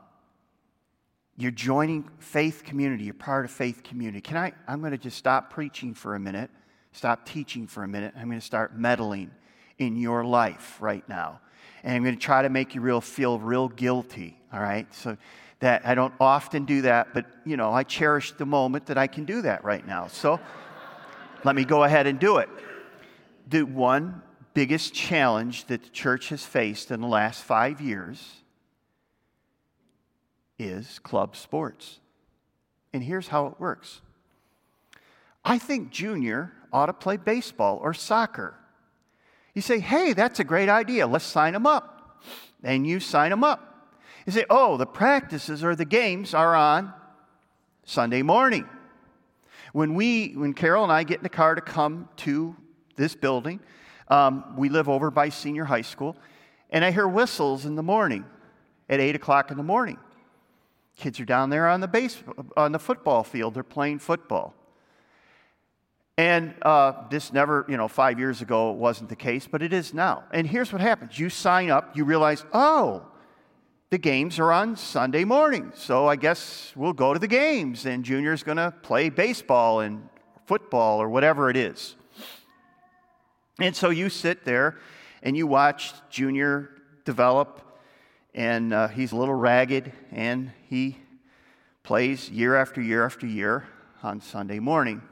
you're 1.41 1.51
joining 1.51 2.09
faith 2.19 2.63
community, 2.65 3.05
you're 3.05 3.15
part 3.15 3.45
of 3.45 3.51
faith 3.51 3.83
community. 3.83 4.21
Can 4.21 4.37
I? 4.37 4.53
I'm 4.69 4.81
going 4.81 4.93
to 4.93 4.99
just 4.99 5.17
stop 5.17 5.51
preaching 5.51 5.95
for 5.95 6.15
a 6.15 6.21
minute, 6.21 6.51
stop 6.93 7.25
teaching 7.25 7.67
for 7.67 7.83
a 7.83 7.89
minute. 7.89 8.13
I'm 8.17 8.29
going 8.29 8.41
to 8.41 8.45
start 8.45 8.77
meddling 8.77 9.31
in 9.79 9.97
your 9.97 10.25
life 10.25 10.77
right 10.81 11.09
now. 11.09 11.41
And 11.83 11.95
I'm 11.95 12.03
going 12.03 12.15
to 12.15 12.21
try 12.21 12.43
to 12.43 12.51
make 12.51 12.75
you 12.75 12.83
real 12.83 13.01
feel 13.01 13.39
real 13.39 13.69
guilty, 13.69 14.39
all 14.53 14.61
right? 14.61 14.93
So 14.95 15.17
that 15.61 15.87
I 15.87 15.95
don't 15.95 16.13
often 16.21 16.65
do 16.65 16.83
that, 16.83 17.15
but 17.15 17.27
you 17.45 17.57
know, 17.57 17.73
I 17.73 17.85
cherish 17.85 18.33
the 18.33 18.47
moment 18.47 18.87
that 18.87 18.99
I 18.99 19.07
can 19.07 19.25
do 19.25 19.43
that 19.43 19.65
right 19.65 19.87
now. 19.87 20.09
So 20.09 20.41
let 21.45 21.55
me 21.55 21.65
go 21.65 21.85
ahead 21.85 22.07
and 22.07 22.19
do 22.19 22.39
it. 22.39 22.49
The 23.49 23.63
one 23.63 24.23
biggest 24.53 24.93
challenge 24.95 25.67
that 25.67 25.83
the 25.83 25.91
church 25.91 26.29
has 26.31 26.45
faced 26.45 26.91
in 26.91 27.01
the 27.01 27.07
last 27.07 27.43
five 27.43 27.81
years 27.81 28.40
is 30.61 30.99
club 30.99 31.35
sports. 31.35 32.01
And 32.93 33.03
here's 33.03 33.29
how 33.29 33.47
it 33.47 33.59
works 33.59 34.01
I 35.45 35.59
think 35.59 35.91
Junior 35.91 36.53
ought 36.73 36.87
to 36.87 36.93
play 36.93 37.17
baseball 37.17 37.79
or 37.83 37.95
soccer. 37.95 38.55
You 39.55 39.63
say, 39.63 39.81
hey, 39.81 40.13
that's 40.13 40.39
a 40.39 40.45
great 40.45 40.69
idea. 40.69 41.07
Let's 41.07 41.25
sign 41.25 41.55
him 41.55 41.67
up. 41.67 42.23
And 42.63 42.87
you 42.87 43.01
sign 43.01 43.33
him 43.33 43.43
up. 43.43 43.97
You 44.27 44.33
say, 44.33 44.45
oh, 44.49 44.77
the 44.77 44.87
practices 44.87 45.65
or 45.65 45.75
the 45.75 45.85
games 45.85 46.35
are 46.35 46.55
on 46.55 46.93
Sunday 47.85 48.23
morning. 48.23 48.69
When 49.73 49.95
we, 49.95 50.33
when 50.33 50.53
Carol 50.53 50.85
and 50.85 50.93
I 50.93 51.03
get 51.03 51.19
in 51.19 51.23
the 51.23 51.29
car 51.29 51.55
to 51.55 51.61
come 51.61 52.09
to 52.19 52.55
this 52.97 53.15
building, 53.15 53.61
um, 54.09 54.57
we 54.57 54.69
live 54.69 54.89
over 54.89 55.11
by 55.11 55.31
senior 55.31 55.65
high 55.65 55.83
school, 55.83 56.17
and 56.69 56.85
I 56.85 56.91
hear 56.91 57.09
whistles 57.09 57.65
in 57.65 57.77
the 57.77 57.83
morning 57.83 58.25
at 58.89 59.01
8 59.01 59.15
o'clock 59.15 59.51
in 59.51 59.57
the 59.57 59.63
morning. 59.63 59.99
Kids 61.01 61.19
are 61.19 61.25
down 61.25 61.49
there 61.49 61.67
on 61.67 61.81
the 61.81 61.89
base, 61.89 62.23
on 62.59 62.73
the 62.73 62.79
football 62.79 63.25
field, 63.25 63.55
they're 63.55 63.63
playing 63.63 63.99
football. 63.99 64.55
And 66.19 66.53
uh, 66.61 67.09
this 67.09 67.33
never, 67.33 67.65
you 67.71 67.79
know, 67.79 67.89
five 67.89 68.19
years 68.19 68.43
ago 68.43 68.73
it 68.73 68.77
wasn't 68.77 69.09
the 69.09 69.17
case, 69.17 69.49
but 69.51 69.63
it 69.63 69.73
is 69.73 69.95
now. 69.95 70.25
And 70.31 70.47
here's 70.47 70.71
what 70.71 70.83
happens 70.83 71.19
you 71.19 71.31
sign 71.31 71.71
up, 71.71 71.97
you 71.97 72.05
realize, 72.05 72.45
oh, 72.53 73.07
the 73.89 73.97
games 73.97 74.39
are 74.39 74.53
on 74.53 74.77
Sunday 74.77 75.25
morning. 75.25 75.73
So 75.75 76.07
I 76.07 76.17
guess 76.17 76.71
we'll 76.77 76.93
go 76.93 77.15
to 77.15 77.19
the 77.19 77.27
games, 77.27 77.87
and 77.87 78.05
Junior's 78.05 78.43
going 78.43 78.59
to 78.59 78.71
play 78.83 79.09
baseball 79.09 79.81
and 79.81 80.07
football 80.45 81.01
or 81.01 81.09
whatever 81.09 81.49
it 81.49 81.57
is. 81.57 81.97
And 83.59 83.75
so 83.75 83.89
you 83.89 84.11
sit 84.11 84.45
there 84.45 84.77
and 85.23 85.35
you 85.35 85.47
watch 85.47 85.95
Junior 86.11 86.69
develop, 87.07 87.70
and 88.35 88.73
uh, 88.73 88.89
he's 88.89 89.13
a 89.13 89.17
little 89.17 89.35
ragged, 89.35 89.93
and 90.13 90.53
he 90.69 90.99
plays 91.83 92.31
year 92.31 92.57
after 92.57 92.81
year 92.81 93.05
after 93.05 93.27
year 93.27 93.67
on 94.03 94.21
Sunday 94.21 94.59
morning. 94.59 95.03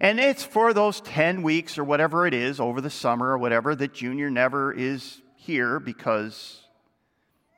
And 0.00 0.20
it's 0.20 0.44
for 0.44 0.74
those 0.74 1.00
10 1.00 1.42
weeks 1.42 1.78
or 1.78 1.84
whatever 1.84 2.26
it 2.26 2.34
is 2.34 2.60
over 2.60 2.80
the 2.80 2.90
summer 2.90 3.28
or 3.28 3.38
whatever 3.38 3.74
that 3.74 3.94
Junior 3.94 4.30
never 4.30 4.72
is 4.72 5.22
here 5.36 5.80
because 5.80 6.62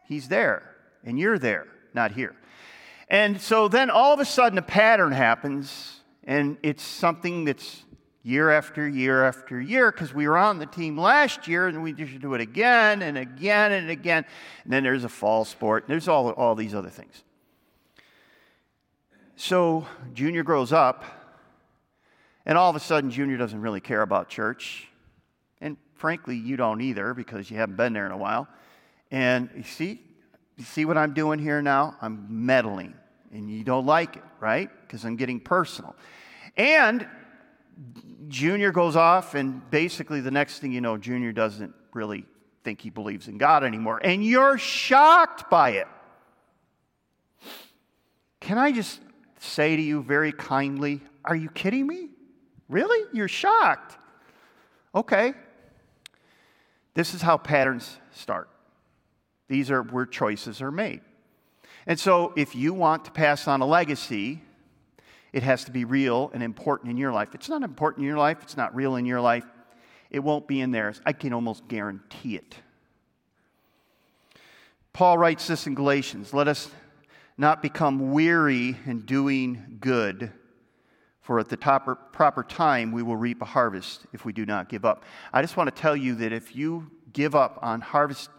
He's 0.09 0.28
there, 0.28 0.62
and 1.04 1.18
you're 1.18 1.38
there, 1.38 1.66
not 1.92 2.12
here. 2.12 2.35
And 3.11 3.38
so 3.38 3.68
then 3.68 3.90
all 3.90 4.14
of 4.14 4.21
a 4.21 4.25
sudden 4.25 4.57
a 4.57 4.62
pattern 4.62 5.12
happens, 5.12 6.00
and 6.25 6.57
it's 6.62 6.83
something 6.83 7.45
that's 7.45 7.83
year 8.22 8.50
after 8.50 8.87
year 8.87 9.25
after 9.25 9.60
year 9.60 9.90
because 9.90 10.12
we 10.12 10.28
were 10.28 10.37
on 10.37 10.58
the 10.58 10.66
team 10.66 10.98
last 10.98 11.48
year 11.48 11.68
and 11.68 11.82
we 11.82 11.92
just 11.92 12.20
do 12.20 12.34
it 12.34 12.40
again 12.40 13.02
and 13.02 13.16
again 13.16 13.72
and 13.72 13.90
again. 13.90 14.25
And 14.64 14.72
then 14.72 14.82
there's 14.82 15.04
a 15.04 15.08
fall 15.08 15.44
sport, 15.44 15.84
and 15.84 15.90
there's 15.90 16.08
all, 16.08 16.30
all 16.32 16.54
these 16.54 16.75
other 16.75 16.90
things. 16.90 17.22
So 19.37 19.87
Junior 20.14 20.42
grows 20.42 20.72
up, 20.72 21.04
and 22.44 22.58
all 22.58 22.70
of 22.70 22.76
a 22.76 22.80
sudden, 22.80 23.10
Junior 23.10 23.37
doesn't 23.37 23.60
really 23.60 23.80
care 23.80 24.02
about 24.02 24.28
church. 24.28 24.88
And 25.60 25.76
frankly, 25.94 26.37
you 26.37 26.56
don't 26.56 26.80
either 26.80 27.14
because 27.14 27.50
you 27.50 27.56
haven't 27.56 27.76
been 27.76 27.92
there 27.92 28.06
in 28.06 28.12
a 28.12 28.16
while. 28.16 28.48
And 29.10 29.50
you 29.54 29.62
see, 29.62 30.00
you 30.56 30.64
see 30.64 30.84
what 30.84 30.98
I'm 30.98 31.14
doing 31.14 31.38
here 31.38 31.62
now? 31.62 31.96
I'm 32.00 32.26
meddling. 32.28 32.94
And 33.32 33.50
you 33.50 33.62
don't 33.64 33.87
like 33.87 34.16
it, 34.16 34.25
right? 34.40 34.70
Because 34.80 35.04
I'm 35.04 35.16
getting 35.16 35.40
personal. 35.40 35.94
And 36.56 37.06
Junior 38.28 38.73
goes 38.73 38.97
off, 38.97 39.35
and 39.35 39.68
basically, 39.70 40.20
the 40.20 40.30
next 40.30 40.58
thing 40.58 40.73
you 40.73 40.80
know, 40.80 40.97
Junior 40.97 41.32
doesn't 41.32 41.75
really 41.94 42.25
think 42.64 42.80
he 42.80 42.90
believes 42.90 43.28
in 43.28 43.38
God 43.38 43.64
anymore. 43.64 44.00
And 44.02 44.25
you're 44.25 44.58
shocked 44.58 45.49
by 45.49 45.70
it. 45.70 45.87
Can 48.40 48.58
I 48.58 48.73
just 48.73 49.00
say 49.38 49.76
to 49.76 49.82
you 49.82 50.02
very 50.02 50.32
kindly, 50.32 51.00
are 51.25 51.37
you 51.37 51.49
kidding 51.50 51.87
me? 51.87 52.08
Really? 52.68 53.06
You're 53.12 53.28
shocked. 53.28 53.97
Okay. 54.94 55.32
This 56.94 57.14
is 57.14 57.23
how 57.23 57.37
patterns 57.37 57.99
start. 58.12 58.49
These 59.49 59.70
are 59.70 59.82
where 59.82 60.06
choices 60.06 60.61
are 60.61 60.70
made. 60.70 61.00
And 61.87 61.99
so, 61.99 62.32
if 62.37 62.54
you 62.54 62.75
want 62.75 63.06
to 63.06 63.11
pass 63.11 63.49
on 63.49 63.62
a 63.62 63.66
legacy, 63.66 64.42
it 65.32 65.42
has 65.42 65.64
to 65.64 65.70
be 65.70 65.85
real 65.85 66.30
and 66.32 66.42
important 66.42 66.90
in 66.90 66.97
your 66.97 67.12
life. 67.12 67.28
If 67.28 67.37
it's 67.37 67.49
not 67.49 67.62
important 67.62 68.02
in 68.02 68.08
your 68.08 68.18
life, 68.18 68.38
it's 68.42 68.56
not 68.56 68.75
real 68.75 68.97
in 68.97 69.06
your 69.06 69.20
life, 69.20 69.44
it 70.11 70.20
won't 70.20 70.49
be 70.49 70.61
in 70.61 70.70
theirs. 70.70 71.00
I 71.04 71.12
can 71.12 71.32
almost 71.32 71.68
guarantee 71.68 72.37
it. 72.37 72.56
Paul 74.92 75.18
writes 75.18 75.47
this 75.47 75.66
in 75.66 75.75
Galatians 75.75 76.32
Let 76.32 76.49
us 76.49 76.70
not 77.37 77.62
become 77.62 78.12
weary 78.12 78.76
in 78.87 79.02
doing 79.02 79.78
good, 79.80 80.32
for 81.20 81.38
at 81.38 81.49
the 81.49 81.56
top, 81.56 82.12
proper 82.12 82.42
time 82.42 82.90
we 82.90 83.02
will 83.02 83.16
reap 83.16 83.42
a 83.42 83.44
harvest 83.44 84.06
if 84.12 84.25
we 84.25 84.32
do 84.32 84.47
not 84.47 84.68
give 84.68 84.85
up. 84.85 85.04
I 85.32 85.42
just 85.42 85.56
want 85.56 85.75
to 85.75 85.80
tell 85.80 85.94
you 85.94 86.14
that 86.16 86.32
if 86.32 86.56
you 86.56 86.90
give 87.12 87.35
up 87.35 87.58
on 87.62 87.80
harvest 87.80 88.30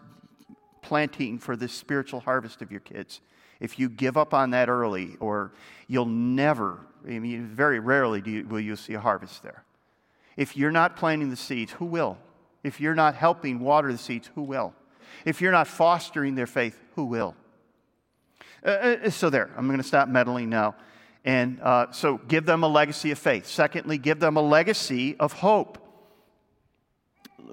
planting 0.82 1.38
for 1.38 1.56
this 1.56 1.72
spiritual 1.72 2.20
harvest 2.20 2.62
of 2.62 2.70
your 2.70 2.80
kids. 2.80 3.20
If 3.60 3.78
you 3.78 3.88
give 3.88 4.16
up 4.16 4.32
on 4.32 4.50
that 4.50 4.68
early, 4.68 5.16
or 5.20 5.52
you'll 5.86 6.06
never, 6.06 6.80
I 7.06 7.18
mean, 7.18 7.46
very 7.46 7.78
rarely 7.78 8.22
you, 8.24 8.46
will 8.46 8.60
you 8.60 8.74
see 8.74 8.94
a 8.94 9.00
harvest 9.00 9.42
there. 9.42 9.64
If 10.36 10.56
you're 10.56 10.70
not 10.70 10.96
planting 10.96 11.30
the 11.30 11.36
seeds, 11.36 11.72
who 11.72 11.84
will? 11.84 12.16
If 12.64 12.80
you're 12.80 12.94
not 12.94 13.14
helping 13.14 13.60
water 13.60 13.92
the 13.92 13.98
seeds, 13.98 14.30
who 14.34 14.42
will? 14.42 14.74
If 15.24 15.40
you're 15.40 15.52
not 15.52 15.66
fostering 15.66 16.34
their 16.34 16.46
faith, 16.46 16.78
who 16.94 17.04
will? 17.04 17.34
Uh, 18.64 18.68
uh 18.68 19.10
so, 19.10 19.28
there, 19.28 19.50
I'm 19.56 19.66
going 19.66 19.78
to 19.78 19.84
stop 19.84 20.08
meddling 20.08 20.48
now. 20.48 20.76
And 21.24 21.60
uh, 21.60 21.92
so, 21.92 22.16
give 22.16 22.46
them 22.46 22.62
a 22.62 22.68
legacy 22.68 23.10
of 23.10 23.18
faith. 23.18 23.46
Secondly, 23.46 23.98
give 23.98 24.20
them 24.20 24.38
a 24.38 24.42
legacy 24.42 25.18
of 25.18 25.34
hope. 25.34 25.76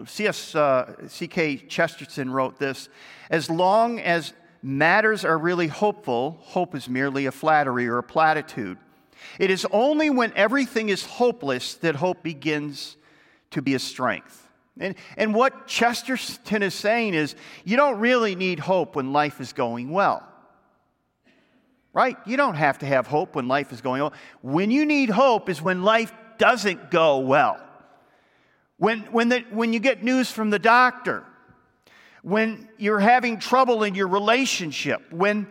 C.S. 0.06 0.56
Uh, 0.56 0.94
G.K. 1.12 1.58
Chesterton 1.58 2.30
wrote 2.30 2.58
this 2.60 2.88
As 3.30 3.50
long 3.50 4.00
as 4.00 4.34
matters 4.62 5.24
are 5.26 5.38
really 5.38 5.68
hopeful, 5.68 6.38
hope 6.42 6.76
is 6.76 6.90
merely 6.90 7.26
a 7.26 7.32
flattery 7.32 7.88
or 7.88 7.98
a 7.98 8.04
platitude. 8.04 8.78
It 9.40 9.50
is 9.50 9.66
only 9.72 10.10
when 10.10 10.32
everything 10.36 10.90
is 10.90 11.06
hopeless 11.06 11.76
that 11.76 11.96
hope 11.96 12.24
begins 12.24 12.98
to 13.52 13.62
be 13.62 13.74
a 13.74 13.80
strength. 13.80 14.48
And, 14.80 14.96
and 15.18 15.34
what 15.34 15.68
Chesterton 15.68 16.62
is 16.62 16.76
saying 16.76 17.16
is 17.16 17.36
you 17.66 17.78
don't 17.78 18.00
really 18.00 18.36
need 18.36 18.60
hope 18.60 18.96
when 18.96 19.12
life 19.12 19.42
is 19.42 19.54
going 19.54 19.90
well. 19.90 20.24
right? 21.98 22.16
You 22.28 22.38
don't 22.38 22.54
have 22.54 22.78
to 22.80 22.86
have 22.86 23.08
hope 23.08 23.36
when 23.36 23.48
life 23.48 23.72
is 23.72 23.82
going 23.82 24.02
well. 24.02 24.14
When 24.44 24.70
you 24.70 24.86
need 24.86 25.10
hope 25.10 25.50
is 25.50 25.64
when 25.64 25.82
life 25.82 26.14
doesn't 26.38 26.92
go 26.92 27.18
well. 27.18 27.60
When, 28.78 29.00
when, 29.12 29.30
the, 29.30 29.40
when 29.50 29.74
you 29.74 29.80
get 29.80 30.04
news 30.04 30.30
from 30.30 30.52
the 30.52 30.60
doctor, 30.60 31.26
when 32.22 32.68
you're 32.78 33.00
having 33.00 33.40
trouble 33.40 33.84
in 33.84 33.96
your 33.96 34.08
relationship, 34.08 35.02
when 35.12 35.48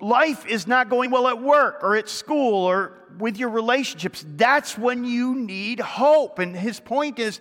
life 0.00 0.46
is 0.46 0.66
not 0.66 0.88
going 0.88 1.10
well 1.10 1.28
at 1.28 1.42
work 1.42 1.78
or 1.82 1.96
at 1.96 2.08
school 2.08 2.64
or 2.64 2.92
with 3.18 3.36
your 3.36 3.48
relationships, 3.48 4.24
that's 4.36 4.76
when 4.76 5.04
you 5.04 5.34
need 5.34 5.80
hope. 5.80 6.38
And 6.38 6.54
his 6.54 6.80
point 6.80 7.18
is 7.18 7.40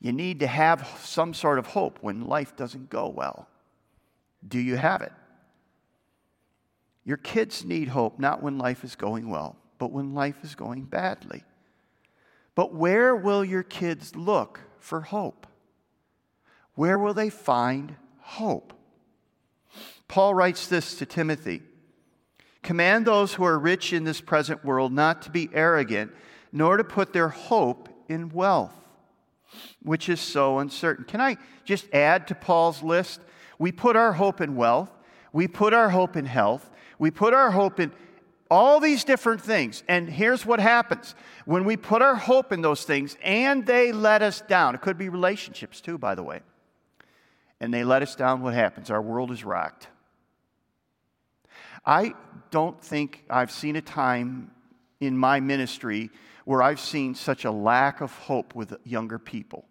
you 0.00 0.12
need 0.12 0.40
to 0.40 0.46
have 0.46 0.88
some 1.02 1.34
sort 1.34 1.58
of 1.58 1.66
hope 1.66 1.98
when 2.00 2.26
life 2.26 2.56
doesn't 2.56 2.90
go 2.90 3.08
well. 3.08 3.48
Do 4.46 4.58
you 4.58 4.76
have 4.76 5.02
it? 5.02 5.12
Your 7.04 7.16
kids 7.16 7.64
need 7.64 7.88
hope 7.88 8.18
not 8.18 8.42
when 8.42 8.58
life 8.58 8.84
is 8.84 8.94
going 8.94 9.30
well, 9.30 9.56
but 9.78 9.90
when 9.90 10.14
life 10.14 10.44
is 10.44 10.54
going 10.54 10.84
badly. 10.84 11.42
But 12.54 12.74
where 12.74 13.16
will 13.16 13.44
your 13.44 13.62
kids 13.62 14.14
look 14.14 14.60
for 14.78 15.00
hope? 15.00 15.46
Where 16.78 16.96
will 16.96 17.12
they 17.12 17.28
find 17.28 17.96
hope? 18.20 18.72
Paul 20.06 20.32
writes 20.32 20.68
this 20.68 20.94
to 20.98 21.06
Timothy 21.06 21.62
Command 22.62 23.04
those 23.04 23.34
who 23.34 23.42
are 23.42 23.58
rich 23.58 23.92
in 23.92 24.04
this 24.04 24.20
present 24.20 24.64
world 24.64 24.92
not 24.92 25.22
to 25.22 25.30
be 25.32 25.50
arrogant, 25.52 26.12
nor 26.52 26.76
to 26.76 26.84
put 26.84 27.12
their 27.12 27.30
hope 27.30 27.88
in 28.08 28.28
wealth, 28.28 28.76
which 29.82 30.08
is 30.08 30.20
so 30.20 30.60
uncertain. 30.60 31.04
Can 31.04 31.20
I 31.20 31.38
just 31.64 31.92
add 31.92 32.28
to 32.28 32.36
Paul's 32.36 32.80
list? 32.80 33.22
We 33.58 33.72
put 33.72 33.96
our 33.96 34.12
hope 34.12 34.40
in 34.40 34.54
wealth, 34.54 34.90
we 35.32 35.48
put 35.48 35.74
our 35.74 35.90
hope 35.90 36.16
in 36.16 36.26
health, 36.26 36.70
we 36.96 37.10
put 37.10 37.34
our 37.34 37.50
hope 37.50 37.80
in 37.80 37.90
all 38.52 38.78
these 38.78 39.02
different 39.02 39.40
things. 39.40 39.82
And 39.88 40.08
here's 40.08 40.46
what 40.46 40.60
happens 40.60 41.16
when 41.44 41.64
we 41.64 41.76
put 41.76 42.02
our 42.02 42.14
hope 42.14 42.52
in 42.52 42.62
those 42.62 42.84
things 42.84 43.16
and 43.20 43.66
they 43.66 43.90
let 43.90 44.22
us 44.22 44.42
down. 44.42 44.76
It 44.76 44.80
could 44.80 44.96
be 44.96 45.08
relationships 45.08 45.80
too, 45.80 45.98
by 45.98 46.14
the 46.14 46.22
way. 46.22 46.40
And 47.60 47.74
they 47.74 47.84
let 47.84 48.02
us 48.02 48.14
down, 48.14 48.40
what 48.40 48.54
happens? 48.54 48.90
Our 48.90 49.02
world 49.02 49.30
is 49.30 49.44
rocked. 49.44 49.88
I 51.84 52.14
don't 52.50 52.80
think 52.82 53.24
I've 53.28 53.50
seen 53.50 53.76
a 53.76 53.80
time 53.80 54.50
in 55.00 55.16
my 55.16 55.40
ministry 55.40 56.10
where 56.44 56.62
I've 56.62 56.80
seen 56.80 57.14
such 57.14 57.44
a 57.44 57.50
lack 57.50 58.00
of 58.00 58.12
hope 58.12 58.54
with 58.54 58.74
younger 58.84 59.18
people. 59.18 59.66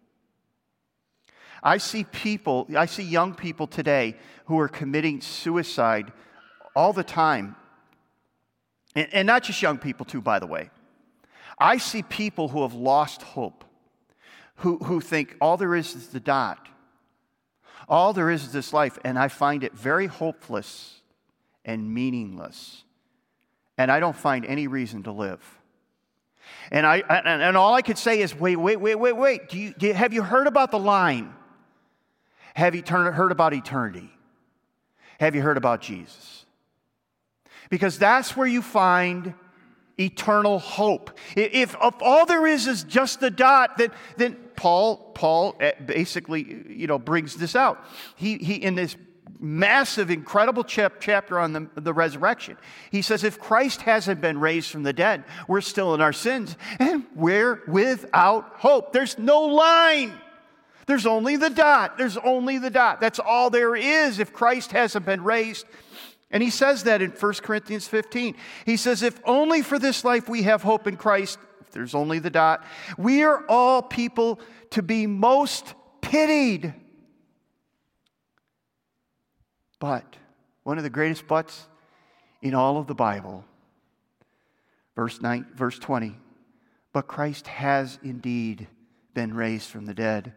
I 1.63 1.77
see 1.77 2.03
people, 2.03 2.67
I 2.77 2.86
see 2.86 3.03
young 3.03 3.34
people 3.34 3.67
today 3.67 4.15
who 4.46 4.60
are 4.60 4.67
committing 4.67 5.22
suicide 5.22 6.12
all 6.75 6.94
the 6.94 7.03
time. 7.03 7.56
And, 8.96 9.13
and, 9.13 9.27
not 9.27 9.44
just 9.44 9.62
young 9.62 9.77
people, 9.77 10.06
too, 10.06 10.22
by 10.22 10.39
the 10.39 10.48
way. 10.48 10.70
I 11.60 11.77
see 11.77 12.03
people 12.03 12.48
who 12.50 12.62
have 12.62 12.74
lost 12.74 13.24
hope, 13.24 13.63
who, 14.58 14.77
who 14.77 15.01
think 15.01 15.36
all 15.41 15.58
there 15.58 15.75
is 15.75 15.96
is 15.96 16.08
the 16.10 16.20
dot. 16.20 16.67
All 17.88 18.13
there 18.13 18.29
is 18.29 18.44
is 18.44 18.51
this 18.51 18.74
life, 18.74 18.98
and 19.03 19.17
I 19.17 19.27
find 19.27 19.63
it 19.63 19.74
very 19.74 20.08
hopeless 20.08 21.01
and 21.63 21.94
meaningless. 21.94 22.84
And 23.77 23.91
I 23.91 24.00
don't 24.00 24.15
find 24.15 24.46
any 24.46 24.67
reason 24.67 25.03
to 25.03 25.12
live. 25.12 25.41
And, 26.72 26.86
I, 26.86 26.98
and, 26.98 27.41
and 27.41 27.58
all 27.58 27.74
I 27.74 27.82
could 27.82 27.98
say 27.98 28.22
is 28.22 28.36
wait, 28.36 28.56
wait, 28.56 28.77
wait, 28.77 28.96
wait, 28.96 29.13
wait. 29.13 29.50
Do 29.50 29.58
you, 29.58 29.74
do, 29.77 29.91
have 29.94 30.13
you 30.13 30.24
heard 30.24 30.48
about 30.48 30.72
the 30.72 30.79
line? 30.79 31.34
Have 32.56 32.75
you 32.75 32.84
heard 32.88 33.32
about 33.32 33.53
eternity? 33.53 34.10
Have 35.20 35.36
you 35.36 35.41
heard 35.41 35.58
about 35.58 35.82
Jesus? 35.82 36.46
Because 37.70 38.00
that's 38.00 38.36
where 38.36 38.48
you 38.48 38.62
find 38.62 39.34
eternal 40.00 40.60
hope. 40.60 41.18
If, 41.36 41.75
if 41.82 41.96
all 42.01 42.25
there 42.25 42.46
is 42.46 42.68
is 42.68 42.84
just 42.84 43.20
the 43.20 43.32
dot, 43.32 43.77
then, 43.77 43.92
then 44.17 44.38
Paul, 44.56 45.12
Paul 45.13 45.56
eh, 45.60 45.74
basically 45.86 46.65
you 46.69 46.88
know, 46.88 47.00
brings 47.00 47.36
this 47.36 47.56
out. 47.56 47.84
He, 48.15 48.38
he, 48.38 48.56
in 48.56 48.76
this 48.76 48.95
massive, 49.39 50.10
incredible 50.10 50.63
chap- 50.63 51.00
chapter 51.00 51.39
on 51.39 51.54
the, 51.54 51.69
the 51.76 51.93
resurrection. 51.93 52.58
He 52.91 53.02
says, 53.02 53.24
if 53.24 53.39
Christ 53.39 53.82
hasn't 53.82 54.22
been 54.22 54.39
raised 54.39 54.72
from 54.72 54.84
the 54.84 54.93
dead, 54.93 55.24
we're 55.48 55.62
still 55.62 55.93
in 55.93 56.02
our 56.02 56.13
sins 56.13 56.56
and 56.80 57.06
we're 57.15 57.62
without 57.67 58.54
hope. 58.58 58.93
There's 58.93 59.17
no 59.17 59.41
line. 59.41 60.13
There's 60.86 61.06
only 61.06 61.36
the 61.36 61.50
dot. 61.50 61.98
There's 61.98 62.17
only 62.17 62.58
the 62.60 62.69
dot. 62.69 63.02
That's 63.02 63.19
all 63.19 63.50
there 63.50 63.76
is 63.76 64.19
if 64.19 64.32
Christ 64.32 64.72
hasn't 64.72 65.06
been 65.06 65.24
raised. 65.24 65.65
And 66.30 66.44
he 66.44 66.50
says 66.50 66.84
that 66.84 67.02
in 67.02 67.12
1 67.12 67.34
Corinthians 67.36 67.88
15. 67.88 68.36
He 68.66 68.78
says, 68.78 69.02
If 69.02 69.20
only 69.26 69.62
for 69.62 69.80
this 69.80 70.04
life 70.04 70.28
we 70.28 70.44
have 70.44 70.62
hope 70.62 70.88
in 70.88 70.98
Christ, 70.98 71.40
if 71.62 71.72
there's 71.72 71.96
only 71.96 72.20
the 72.20 72.30
dot, 72.30 72.66
we 72.98 73.24
are 73.24 73.46
all 73.48 73.82
people 73.82 74.40
to 74.72 74.82
be 74.82 75.08
most 75.08 75.74
pitied. 76.02 76.74
But, 79.80 80.18
one 80.63 80.78
of 80.78 80.84
the 80.84 80.90
greatest 80.90 81.28
buts 81.28 81.68
in 82.42 82.54
all 82.54 82.78
of 82.78 82.88
the 82.88 82.96
Bible, 82.96 83.46
verse, 84.96 85.22
9, 85.22 85.46
verse 85.56 85.80
20, 85.80 86.18
but 86.92 87.08
Christ 87.08 87.48
has 87.48 88.00
indeed 88.04 88.68
been 89.13 89.34
raised 89.34 89.70
from 89.70 89.86
the 89.86 89.94
dead 89.94 90.34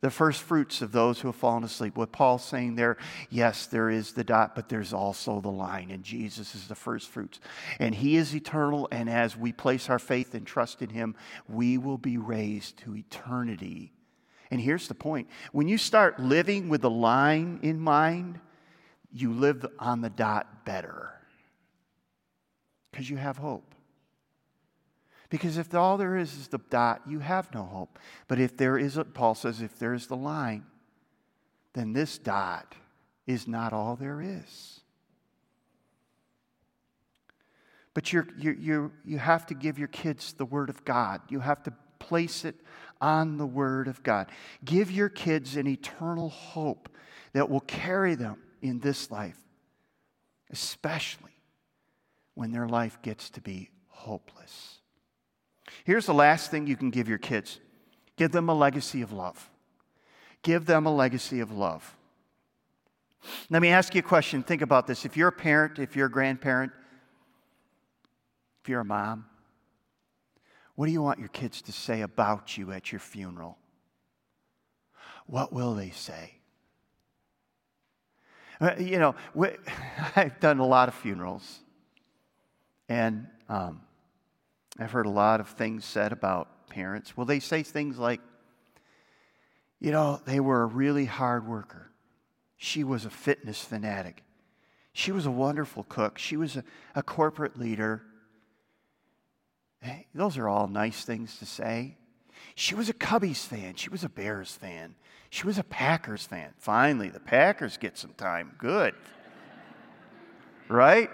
the 0.00 0.10
first 0.10 0.42
fruits 0.42 0.80
of 0.80 0.92
those 0.92 1.20
who 1.20 1.28
have 1.28 1.36
fallen 1.36 1.64
asleep. 1.64 1.96
What 1.96 2.12
Paul's 2.12 2.44
saying 2.44 2.76
there, 2.76 2.96
yes, 3.30 3.66
there 3.66 3.90
is 3.90 4.12
the 4.12 4.22
dot, 4.22 4.54
but 4.54 4.68
there's 4.68 4.92
also 4.92 5.40
the 5.40 5.50
line, 5.50 5.90
and 5.90 6.04
Jesus 6.04 6.54
is 6.54 6.68
the 6.68 6.74
first 6.74 7.08
fruits. 7.08 7.40
And 7.80 7.94
He 7.94 8.16
is 8.16 8.34
eternal, 8.34 8.88
and 8.92 9.10
as 9.10 9.36
we 9.36 9.52
place 9.52 9.90
our 9.90 9.98
faith 9.98 10.34
and 10.34 10.46
trust 10.46 10.82
in 10.82 10.90
Him, 10.90 11.16
we 11.48 11.78
will 11.78 11.98
be 11.98 12.16
raised 12.16 12.78
to 12.78 12.96
eternity. 12.96 13.92
And 14.50 14.60
here's 14.60 14.88
the 14.88 14.94
point 14.94 15.28
when 15.52 15.68
you 15.68 15.78
start 15.78 16.20
living 16.20 16.68
with 16.68 16.82
the 16.82 16.90
line 16.90 17.58
in 17.62 17.80
mind, 17.80 18.40
you 19.12 19.32
live 19.32 19.66
on 19.78 20.00
the 20.00 20.10
dot 20.10 20.64
better 20.64 21.12
because 22.90 23.10
you 23.10 23.16
have 23.16 23.36
hope. 23.36 23.74
Because 25.30 25.58
if 25.58 25.74
all 25.74 25.98
there 25.98 26.16
is 26.16 26.32
is 26.34 26.48
the 26.48 26.58
dot, 26.70 27.02
you 27.06 27.18
have 27.18 27.52
no 27.54 27.62
hope. 27.62 27.98
But 28.28 28.40
if 28.40 28.56
there 28.56 28.78
is, 28.78 28.96
a, 28.96 29.04
Paul 29.04 29.34
says, 29.34 29.60
if 29.60 29.78
there 29.78 29.92
is 29.92 30.06
the 30.06 30.16
line, 30.16 30.64
then 31.74 31.92
this 31.92 32.18
dot 32.18 32.74
is 33.26 33.46
not 33.46 33.72
all 33.72 33.94
there 33.94 34.22
is. 34.22 34.80
But 37.92 38.12
you're, 38.12 38.28
you're, 38.38 38.54
you're, 38.54 38.92
you 39.04 39.18
have 39.18 39.46
to 39.46 39.54
give 39.54 39.78
your 39.78 39.88
kids 39.88 40.32
the 40.32 40.44
Word 40.46 40.70
of 40.70 40.84
God. 40.84 41.20
You 41.28 41.40
have 41.40 41.62
to 41.64 41.72
place 41.98 42.44
it 42.44 42.54
on 43.00 43.36
the 43.36 43.46
Word 43.46 43.86
of 43.86 44.02
God. 44.02 44.30
Give 44.64 44.90
your 44.90 45.08
kids 45.08 45.56
an 45.56 45.66
eternal 45.66 46.30
hope 46.30 46.88
that 47.32 47.50
will 47.50 47.60
carry 47.60 48.14
them 48.14 48.38
in 48.62 48.80
this 48.80 49.10
life, 49.10 49.38
especially 50.50 51.36
when 52.34 52.50
their 52.50 52.68
life 52.68 53.02
gets 53.02 53.30
to 53.30 53.40
be 53.40 53.68
hopeless. 53.88 54.77
Here's 55.84 56.06
the 56.06 56.14
last 56.14 56.50
thing 56.50 56.66
you 56.66 56.76
can 56.76 56.90
give 56.90 57.08
your 57.08 57.18
kids 57.18 57.60
give 58.16 58.32
them 58.32 58.48
a 58.48 58.54
legacy 58.54 59.00
of 59.02 59.12
love. 59.12 59.48
Give 60.42 60.66
them 60.66 60.86
a 60.86 60.94
legacy 60.94 61.40
of 61.40 61.52
love. 61.52 61.96
Let 63.50 63.62
me 63.62 63.68
ask 63.68 63.94
you 63.94 64.00
a 64.00 64.02
question. 64.02 64.42
Think 64.42 64.62
about 64.62 64.86
this. 64.86 65.04
If 65.04 65.16
you're 65.16 65.28
a 65.28 65.32
parent, 65.32 65.78
if 65.78 65.96
you're 65.96 66.06
a 66.06 66.10
grandparent, 66.10 66.72
if 68.62 68.68
you're 68.68 68.80
a 68.80 68.84
mom, 68.84 69.26
what 70.74 70.86
do 70.86 70.92
you 70.92 71.02
want 71.02 71.18
your 71.18 71.28
kids 71.28 71.60
to 71.62 71.72
say 71.72 72.02
about 72.02 72.56
you 72.56 72.70
at 72.70 72.92
your 72.92 73.00
funeral? 73.00 73.58
What 75.26 75.52
will 75.52 75.74
they 75.74 75.90
say? 75.90 76.34
Uh, 78.60 78.74
you 78.78 78.98
know, 78.98 79.14
I've 80.16 80.38
done 80.40 80.58
a 80.58 80.66
lot 80.66 80.88
of 80.88 80.94
funerals, 80.94 81.60
and 82.88 83.26
um, 83.48 83.80
I've 84.78 84.92
heard 84.92 85.06
a 85.06 85.10
lot 85.10 85.40
of 85.40 85.48
things 85.48 85.84
said 85.84 86.12
about 86.12 86.68
parents. 86.68 87.16
Well, 87.16 87.26
they 87.26 87.40
say 87.40 87.62
things 87.62 87.98
like, 87.98 88.20
you 89.80 89.90
know, 89.90 90.20
they 90.24 90.40
were 90.40 90.62
a 90.62 90.66
really 90.66 91.04
hard 91.04 91.46
worker. 91.46 91.90
She 92.56 92.84
was 92.84 93.04
a 93.04 93.10
fitness 93.10 93.60
fanatic. 93.60 94.22
She 94.92 95.12
was 95.12 95.26
a 95.26 95.30
wonderful 95.30 95.84
cook. 95.84 96.18
She 96.18 96.36
was 96.36 96.56
a, 96.56 96.64
a 96.94 97.02
corporate 97.02 97.58
leader. 97.58 98.02
Hey, 99.80 100.06
those 100.14 100.36
are 100.38 100.48
all 100.48 100.66
nice 100.66 101.04
things 101.04 101.38
to 101.38 101.46
say. 101.46 101.96
She 102.54 102.74
was 102.74 102.88
a 102.88 102.94
Cubbies 102.94 103.44
fan. 103.46 103.76
She 103.76 103.90
was 103.90 104.02
a 104.02 104.08
Bears 104.08 104.52
fan. 104.52 104.96
She 105.30 105.46
was 105.46 105.58
a 105.58 105.64
Packers 105.64 106.26
fan. 106.26 106.52
Finally, 106.58 107.10
the 107.10 107.20
Packers 107.20 107.76
get 107.76 107.96
some 107.96 108.12
time. 108.14 108.52
Good. 108.58 108.94
right? 110.68 111.10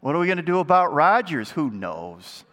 What 0.00 0.16
are 0.16 0.18
we 0.18 0.26
going 0.26 0.38
to 0.38 0.42
do 0.42 0.58
about 0.58 0.92
Rodgers? 0.92 1.50
Who 1.50 1.70
knows? 1.70 2.44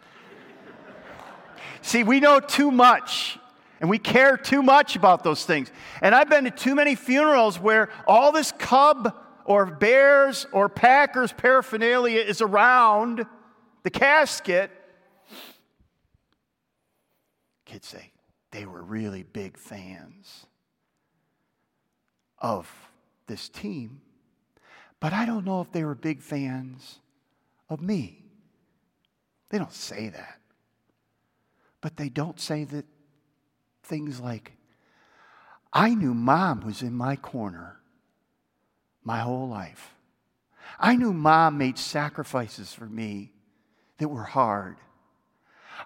See, 1.80 2.04
we 2.04 2.20
know 2.20 2.40
too 2.40 2.70
much 2.70 3.38
and 3.80 3.90
we 3.90 3.98
care 3.98 4.36
too 4.36 4.62
much 4.62 4.94
about 4.96 5.24
those 5.24 5.44
things. 5.44 5.70
And 6.00 6.14
I've 6.14 6.30
been 6.30 6.44
to 6.44 6.50
too 6.50 6.74
many 6.74 6.94
funerals 6.94 7.58
where 7.58 7.90
all 8.06 8.30
this 8.30 8.52
cub 8.52 9.14
or 9.44 9.66
Bears 9.66 10.46
or 10.52 10.68
Packers 10.68 11.32
paraphernalia 11.32 12.20
is 12.20 12.40
around 12.40 13.26
the 13.82 13.90
casket, 13.90 14.70
kids 17.64 17.88
say 17.88 18.12
they 18.52 18.66
were 18.66 18.82
really 18.82 19.24
big 19.24 19.56
fans 19.56 20.46
of 22.38 22.70
this 23.26 23.48
team, 23.48 24.00
but 25.00 25.12
I 25.12 25.26
don't 25.26 25.44
know 25.44 25.60
if 25.60 25.72
they 25.72 25.84
were 25.84 25.94
big 25.94 26.22
fans 26.22 27.00
of 27.68 27.80
me. 27.80 28.24
They 29.48 29.58
don't 29.58 29.72
say 29.72 30.10
that. 30.10 30.41
But 31.82 31.98
they 31.98 32.08
don't 32.08 32.40
say 32.40 32.64
that 32.64 32.86
things 33.82 34.18
like, 34.18 34.52
I 35.72 35.94
knew 35.94 36.14
mom 36.14 36.60
was 36.60 36.80
in 36.80 36.94
my 36.94 37.16
corner 37.16 37.76
my 39.04 39.18
whole 39.18 39.48
life. 39.48 39.94
I 40.78 40.96
knew 40.96 41.12
mom 41.12 41.58
made 41.58 41.76
sacrifices 41.76 42.72
for 42.72 42.86
me 42.86 43.32
that 43.98 44.08
were 44.08 44.22
hard. 44.22 44.76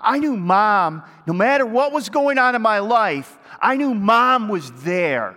I 0.00 0.18
knew 0.18 0.36
mom, 0.36 1.02
no 1.26 1.32
matter 1.32 1.64
what 1.64 1.92
was 1.92 2.10
going 2.10 2.38
on 2.38 2.54
in 2.54 2.62
my 2.62 2.80
life, 2.80 3.38
I 3.60 3.76
knew 3.76 3.94
mom 3.94 4.48
was 4.48 4.70
there. 4.82 5.36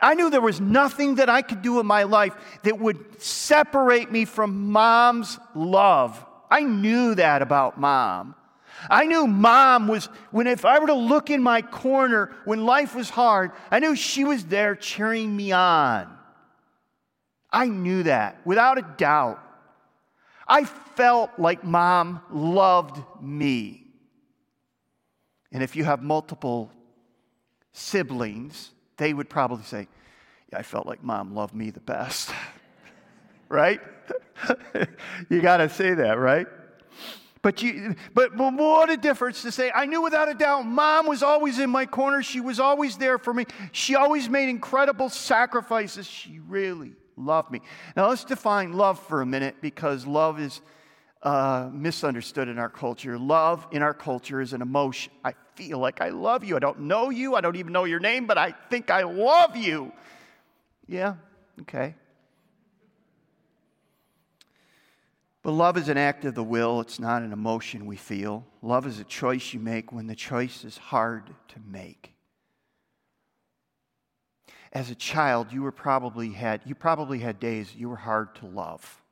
I 0.00 0.14
knew 0.14 0.30
there 0.30 0.40
was 0.40 0.60
nothing 0.60 1.16
that 1.16 1.28
I 1.28 1.42
could 1.42 1.62
do 1.62 1.78
in 1.78 1.86
my 1.86 2.04
life 2.04 2.34
that 2.64 2.78
would 2.78 3.22
separate 3.22 4.10
me 4.10 4.24
from 4.24 4.72
mom's 4.72 5.38
love. 5.54 6.24
I 6.50 6.62
knew 6.62 7.14
that 7.14 7.42
about 7.42 7.78
mom. 7.78 8.34
I 8.90 9.04
knew 9.04 9.26
mom 9.26 9.88
was, 9.88 10.06
when 10.30 10.46
if 10.46 10.64
I 10.64 10.78
were 10.78 10.86
to 10.88 10.94
look 10.94 11.30
in 11.30 11.42
my 11.42 11.62
corner 11.62 12.34
when 12.44 12.64
life 12.64 12.94
was 12.94 13.10
hard, 13.10 13.52
I 13.70 13.78
knew 13.78 13.94
she 13.94 14.24
was 14.24 14.44
there 14.44 14.74
cheering 14.74 15.34
me 15.34 15.52
on. 15.52 16.16
I 17.50 17.66
knew 17.66 18.04
that 18.04 18.44
without 18.46 18.78
a 18.78 18.82
doubt. 18.96 19.40
I 20.48 20.64
felt 20.64 21.30
like 21.38 21.64
mom 21.64 22.20
loved 22.30 23.02
me. 23.20 23.86
And 25.52 25.62
if 25.62 25.76
you 25.76 25.84
have 25.84 26.02
multiple 26.02 26.70
siblings, 27.72 28.70
they 28.96 29.12
would 29.12 29.28
probably 29.28 29.64
say, 29.64 29.88
Yeah, 30.50 30.58
I 30.58 30.62
felt 30.62 30.86
like 30.86 31.02
mom 31.02 31.34
loved 31.34 31.54
me 31.54 31.70
the 31.70 31.80
best. 31.80 32.30
right? 33.48 33.80
you 35.28 35.40
got 35.40 35.58
to 35.58 35.68
say 35.68 35.94
that, 35.94 36.18
right? 36.18 36.46
But, 37.42 37.60
you, 37.60 37.96
but, 38.14 38.36
but 38.36 38.54
what 38.54 38.88
a 38.88 38.96
difference 38.96 39.42
to 39.42 39.50
say, 39.50 39.72
I 39.74 39.86
knew 39.86 40.00
without 40.00 40.28
a 40.28 40.34
doubt 40.34 40.62
mom 40.62 41.08
was 41.08 41.24
always 41.24 41.58
in 41.58 41.70
my 41.70 41.86
corner. 41.86 42.22
She 42.22 42.40
was 42.40 42.60
always 42.60 42.96
there 42.96 43.18
for 43.18 43.34
me. 43.34 43.46
She 43.72 43.96
always 43.96 44.28
made 44.28 44.48
incredible 44.48 45.08
sacrifices. 45.08 46.06
She 46.06 46.38
really 46.48 46.92
loved 47.16 47.50
me. 47.50 47.60
Now 47.96 48.08
let's 48.08 48.24
define 48.24 48.74
love 48.74 49.00
for 49.08 49.22
a 49.22 49.26
minute 49.26 49.56
because 49.60 50.06
love 50.06 50.38
is 50.38 50.60
uh, 51.24 51.68
misunderstood 51.72 52.48
in 52.48 52.58
our 52.58 52.68
culture. 52.68 53.18
Love 53.18 53.66
in 53.72 53.82
our 53.82 53.94
culture 53.94 54.40
is 54.40 54.52
an 54.52 54.62
emotion. 54.62 55.12
I 55.24 55.34
feel 55.56 55.78
like 55.78 56.00
I 56.00 56.10
love 56.10 56.44
you. 56.44 56.54
I 56.56 56.60
don't 56.60 56.80
know 56.80 57.10
you. 57.10 57.34
I 57.34 57.40
don't 57.40 57.56
even 57.56 57.72
know 57.72 57.84
your 57.84 58.00
name, 58.00 58.26
but 58.26 58.38
I 58.38 58.54
think 58.70 58.90
I 58.90 59.02
love 59.02 59.56
you. 59.56 59.92
Yeah, 60.86 61.14
okay. 61.62 61.94
But 65.42 65.52
love 65.52 65.76
is 65.76 65.88
an 65.88 65.98
act 65.98 66.24
of 66.24 66.36
the 66.36 66.44
will, 66.44 66.80
it's 66.80 67.00
not 67.00 67.22
an 67.22 67.32
emotion 67.32 67.86
we 67.86 67.96
feel. 67.96 68.46
Love 68.62 68.86
is 68.86 69.00
a 69.00 69.04
choice 69.04 69.52
you 69.52 69.58
make 69.58 69.92
when 69.92 70.06
the 70.06 70.14
choice 70.14 70.64
is 70.64 70.78
hard 70.78 71.34
to 71.48 71.56
make. 71.66 72.14
As 74.72 74.88
a 74.90 74.94
child, 74.94 75.52
you 75.52 75.62
were 75.62 75.72
probably 75.72 76.30
had 76.30 76.62
you 76.64 76.76
probably 76.76 77.18
had 77.18 77.40
days 77.40 77.74
you 77.74 77.88
were 77.88 77.96
hard 77.96 78.34
to 78.36 78.46
love. 78.46 79.02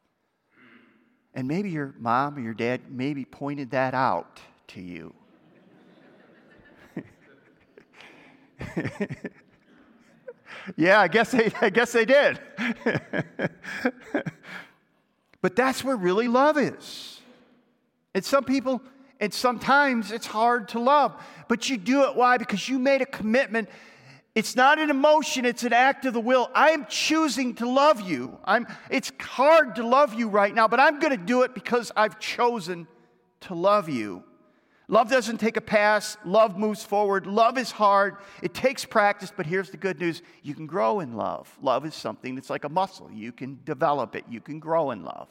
And 1.35 1.49
maybe 1.49 1.71
your 1.71 1.95
mom 1.99 2.37
or 2.37 2.40
your 2.40 2.55
dad 2.55 2.81
maybe 2.90 3.25
pointed 3.25 3.73
that 3.73 3.93
out 3.93 4.40
to 4.69 4.81
you. 4.81 5.12
yeah, 10.77 11.01
I 11.01 11.09
guess 11.09 11.33
they, 11.33 11.53
I 11.61 11.71
guess 11.71 11.93
they 11.93 12.05
did. 12.05 12.40
But 15.42 15.57
that's 15.57 15.83
where 15.83 15.96
really 15.96 16.29
love 16.29 16.59
is. 16.59 17.20
And 18.14 18.24
some 18.24 18.44
people, 18.44 18.83
and 19.20 19.33
sometimes 19.33 20.12
it's 20.12 20.26
hard 20.26 20.68
to 20.70 20.81
love, 20.81 21.14
but 21.48 21.68
you 21.68 21.76
do 21.76 22.05
it. 22.05 22.16
Why? 22.16 22.37
Because 22.37 22.68
you 22.68 22.79
made 22.79 23.03
a 23.03 23.07
commitment. 23.07 23.68
It's 24.35 24.55
not 24.55 24.79
an 24.79 24.90
emotion, 24.90 25.44
it's 25.44 25.64
an 25.64 25.72
act 25.72 26.07
of 26.07 26.14
the 26.14 26.20
will. 26.20 26.50
I 26.55 26.70
am 26.70 26.87
choosing 26.88 27.55
to 27.57 27.68
love 27.68 28.00
you. 28.00 28.38
I'm, 28.44 28.66
it's 28.88 29.12
hard 29.20 29.76
to 29.76 29.87
love 29.87 30.14
you 30.14 30.29
right 30.29 30.55
now, 30.55 30.68
but 30.68 30.79
I'm 30.79 31.00
going 31.00 31.16
to 31.16 31.24
do 31.24 31.42
it 31.42 31.55
because 31.55 31.90
I've 31.96 32.20
chosen 32.20 32.87
to 33.42 33.55
love 33.55 33.88
you. 33.88 34.22
Love 34.90 35.09
doesn't 35.09 35.38
take 35.38 35.57
a 35.57 35.61
pass. 35.61 36.16
Love 36.24 36.59
moves 36.59 36.83
forward. 36.83 37.24
Love 37.24 37.57
is 37.57 37.70
hard. 37.70 38.16
It 38.42 38.53
takes 38.53 38.85
practice, 38.85 39.33
but 39.35 39.46
here's 39.46 39.70
the 39.70 39.76
good 39.76 40.00
news 40.00 40.20
you 40.42 40.53
can 40.53 40.66
grow 40.66 40.98
in 40.98 41.16
love. 41.16 41.48
Love 41.62 41.87
is 41.87 41.94
something 41.94 42.35
that's 42.35 42.50
like 42.50 42.64
a 42.64 42.68
muscle. 42.68 43.09
You 43.12 43.31
can 43.31 43.61
develop 43.64 44.16
it, 44.16 44.24
you 44.29 44.40
can 44.40 44.59
grow 44.59 44.90
in 44.90 45.05
love 45.05 45.29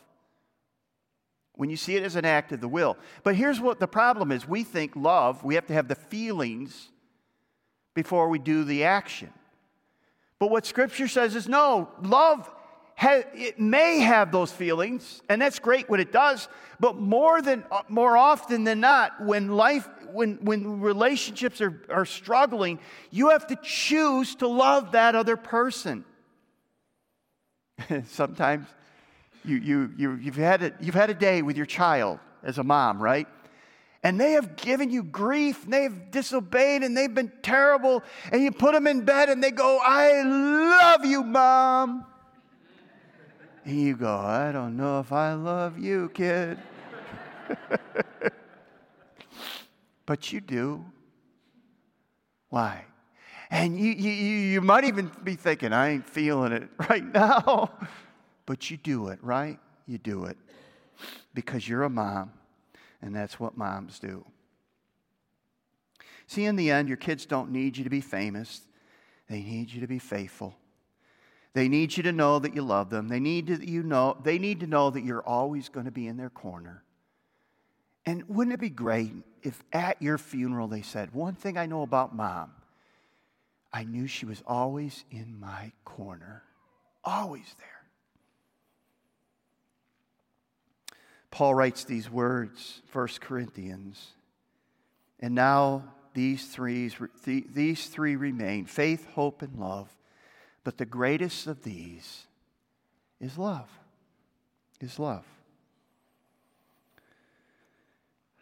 when 1.55 1.69
you 1.69 1.75
see 1.75 1.97
it 1.97 2.03
as 2.03 2.15
an 2.15 2.23
act 2.23 2.53
of 2.53 2.61
the 2.61 2.69
will. 2.69 2.95
But 3.23 3.35
here's 3.35 3.59
what 3.59 3.81
the 3.81 3.87
problem 3.87 4.31
is 4.31 4.47
we 4.47 4.63
think 4.63 4.95
love, 4.95 5.43
we 5.43 5.55
have 5.55 5.67
to 5.67 5.73
have 5.73 5.89
the 5.89 5.95
feelings 5.95 6.87
before 7.93 8.29
we 8.29 8.39
do 8.39 8.63
the 8.63 8.85
action. 8.85 9.33
But 10.39 10.51
what 10.51 10.65
Scripture 10.65 11.09
says 11.09 11.35
is 11.35 11.49
no, 11.49 11.89
love 12.01 12.49
it 13.01 13.59
may 13.59 13.99
have 13.99 14.31
those 14.31 14.51
feelings, 14.51 15.21
and 15.29 15.41
that's 15.41 15.59
great 15.59 15.89
when 15.89 15.99
it 15.99 16.11
does. 16.11 16.49
But 16.79 16.97
more 16.97 17.41
than 17.41 17.63
uh, 17.71 17.83
more 17.87 18.17
often 18.17 18.63
than 18.63 18.79
not, 18.81 19.23
when 19.23 19.49
life, 19.49 19.87
when 20.11 20.37
when 20.41 20.81
relationships 20.81 21.61
are, 21.61 21.81
are 21.89 22.05
struggling, 22.05 22.79
you 23.09 23.29
have 23.29 23.47
to 23.47 23.57
choose 23.61 24.35
to 24.35 24.47
love 24.47 24.91
that 24.91 25.15
other 25.15 25.37
person. 25.37 26.03
Sometimes 28.07 28.67
you, 29.45 29.55
you, 29.57 29.91
you, 29.97 30.15
you've, 30.15 30.35
had 30.35 30.63
a, 30.63 30.73
you've 30.81 30.95
had 30.95 31.09
a 31.09 31.13
day 31.13 31.41
with 31.41 31.55
your 31.55 31.65
child 31.65 32.19
as 32.43 32.57
a 32.57 32.63
mom, 32.63 33.01
right? 33.01 33.27
and 34.01 34.19
they 34.19 34.31
have 34.31 34.55
given 34.55 34.89
you 34.89 35.03
grief 35.03 35.65
and 35.65 35.73
they've 35.73 36.11
disobeyed 36.11 36.83
and 36.83 36.95
they've 36.95 37.13
been 37.13 37.31
terrible 37.41 38.01
and 38.31 38.41
you 38.41 38.51
put 38.51 38.73
them 38.73 38.87
in 38.87 39.03
bed 39.03 39.29
and 39.29 39.43
they 39.43 39.51
go 39.51 39.77
i 39.83 40.21
love 40.21 41.05
you 41.05 41.21
mom 41.23 42.05
and 43.65 43.79
you 43.79 43.95
go, 43.95 44.17
I 44.17 44.51
don't 44.51 44.77
know 44.77 44.99
if 44.99 45.11
I 45.11 45.33
love 45.33 45.77
you, 45.77 46.09
kid. 46.13 46.59
but 50.05 50.31
you 50.31 50.41
do. 50.41 50.85
Why? 52.49 52.85
And 53.51 53.79
you, 53.79 53.91
you, 53.91 54.11
you 54.11 54.61
might 54.61 54.83
even 54.83 55.11
be 55.23 55.35
thinking, 55.35 55.73
I 55.73 55.89
ain't 55.89 56.07
feeling 56.07 56.51
it 56.51 56.69
right 56.89 57.05
now. 57.05 57.71
But 58.45 58.69
you 58.69 58.77
do 58.77 59.09
it, 59.09 59.19
right? 59.21 59.59
You 59.87 59.97
do 59.97 60.25
it 60.25 60.37
because 61.33 61.67
you're 61.67 61.83
a 61.83 61.89
mom, 61.89 62.31
and 63.01 63.15
that's 63.15 63.39
what 63.39 63.57
moms 63.57 63.99
do. 63.99 64.25
See, 66.27 66.45
in 66.45 66.55
the 66.55 66.69
end, 66.69 66.87
your 66.87 66.97
kids 66.97 67.25
don't 67.25 67.51
need 67.51 67.77
you 67.77 67.83
to 67.83 67.89
be 67.89 68.01
famous, 68.01 68.61
they 69.29 69.41
need 69.41 69.71
you 69.71 69.81
to 69.81 69.87
be 69.87 69.99
faithful. 69.99 70.55
They 71.53 71.67
need 71.67 71.97
you 71.97 72.03
to 72.03 72.11
know 72.11 72.39
that 72.39 72.53
you 72.53 72.61
love 72.61 72.89
them. 72.89 73.07
They 73.07 73.19
need 73.19 73.47
to, 73.47 73.65
you 73.65 73.83
know, 73.83 74.17
they 74.23 74.37
need 74.37 74.59
to 74.59 74.67
know 74.67 74.89
that 74.89 75.03
you're 75.03 75.25
always 75.25 75.69
going 75.69 75.85
to 75.85 75.91
be 75.91 76.07
in 76.07 76.17
their 76.17 76.29
corner. 76.29 76.83
And 78.05 78.27
wouldn't 78.27 78.53
it 78.53 78.59
be 78.59 78.69
great 78.69 79.11
if 79.43 79.61
at 79.73 80.01
your 80.01 80.17
funeral 80.17 80.67
they 80.67 80.81
said, 80.81 81.13
One 81.13 81.35
thing 81.35 81.57
I 81.57 81.65
know 81.65 81.81
about 81.81 82.15
mom, 82.15 82.51
I 83.73 83.83
knew 83.83 84.07
she 84.07 84.25
was 84.25 84.43
always 84.45 85.03
in 85.11 85.39
my 85.39 85.71
corner, 85.85 86.43
always 87.03 87.55
there. 87.57 87.67
Paul 91.31 91.53
writes 91.53 91.83
these 91.83 92.09
words, 92.09 92.81
1 92.91 93.07
Corinthians. 93.19 94.13
And 95.19 95.35
now 95.35 95.83
these 96.13 96.47
three, 96.47 96.91
these 97.25 97.85
three 97.87 98.15
remain 98.15 98.65
faith, 98.65 99.05
hope, 99.13 99.41
and 99.41 99.59
love. 99.59 99.89
But 100.69 100.77
the 100.77 100.85
greatest 100.85 101.47
of 101.47 101.63
these 101.63 102.27
is 103.19 103.39
love. 103.39 103.67
Is 104.79 104.99
love. 104.99 105.25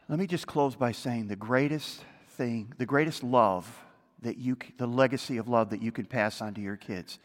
Let 0.09 0.19
me 0.19 0.27
just 0.27 0.45
close 0.45 0.75
by 0.75 0.91
saying 0.91 1.29
the 1.29 1.37
greatest 1.37 2.03
thing, 2.31 2.73
the 2.77 2.85
greatest 2.85 3.23
love 3.23 3.65
that 4.23 4.37
you, 4.37 4.57
the 4.77 4.87
legacy 4.87 5.37
of 5.37 5.47
love 5.47 5.69
that 5.69 5.81
you 5.81 5.93
can 5.93 6.03
pass 6.03 6.41
on 6.41 6.53
to 6.55 6.59
your 6.59 6.75
kids 6.75 7.17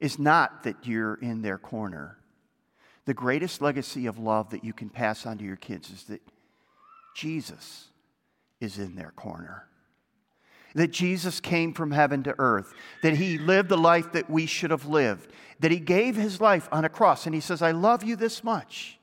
is 0.00 0.18
not 0.18 0.64
that 0.64 0.84
you're 0.84 1.14
in 1.14 1.42
their 1.42 1.58
corner. 1.58 2.18
The 3.04 3.14
greatest 3.14 3.62
legacy 3.62 4.06
of 4.06 4.18
love 4.18 4.50
that 4.50 4.64
you 4.64 4.72
can 4.72 4.88
pass 4.88 5.24
on 5.24 5.38
to 5.38 5.44
your 5.44 5.54
kids 5.54 5.88
is 5.88 6.02
that 6.06 6.22
Jesus 7.14 7.86
is 8.60 8.76
in 8.80 8.96
their 8.96 9.12
corner. 9.12 9.67
That 10.74 10.90
Jesus 10.90 11.40
came 11.40 11.72
from 11.72 11.90
heaven 11.90 12.22
to 12.24 12.34
earth, 12.38 12.72
that 13.02 13.14
he 13.14 13.38
lived 13.38 13.68
the 13.68 13.78
life 13.78 14.12
that 14.12 14.30
we 14.30 14.46
should 14.46 14.70
have 14.70 14.86
lived, 14.86 15.32
that 15.60 15.70
he 15.70 15.80
gave 15.80 16.16
his 16.16 16.40
life 16.40 16.68
on 16.70 16.84
a 16.84 16.88
cross. 16.88 17.26
And 17.26 17.34
he 17.34 17.40
says, 17.40 17.62
I 17.62 17.72
love 17.72 18.04
you 18.04 18.16
this 18.16 18.44
much. 18.44 18.98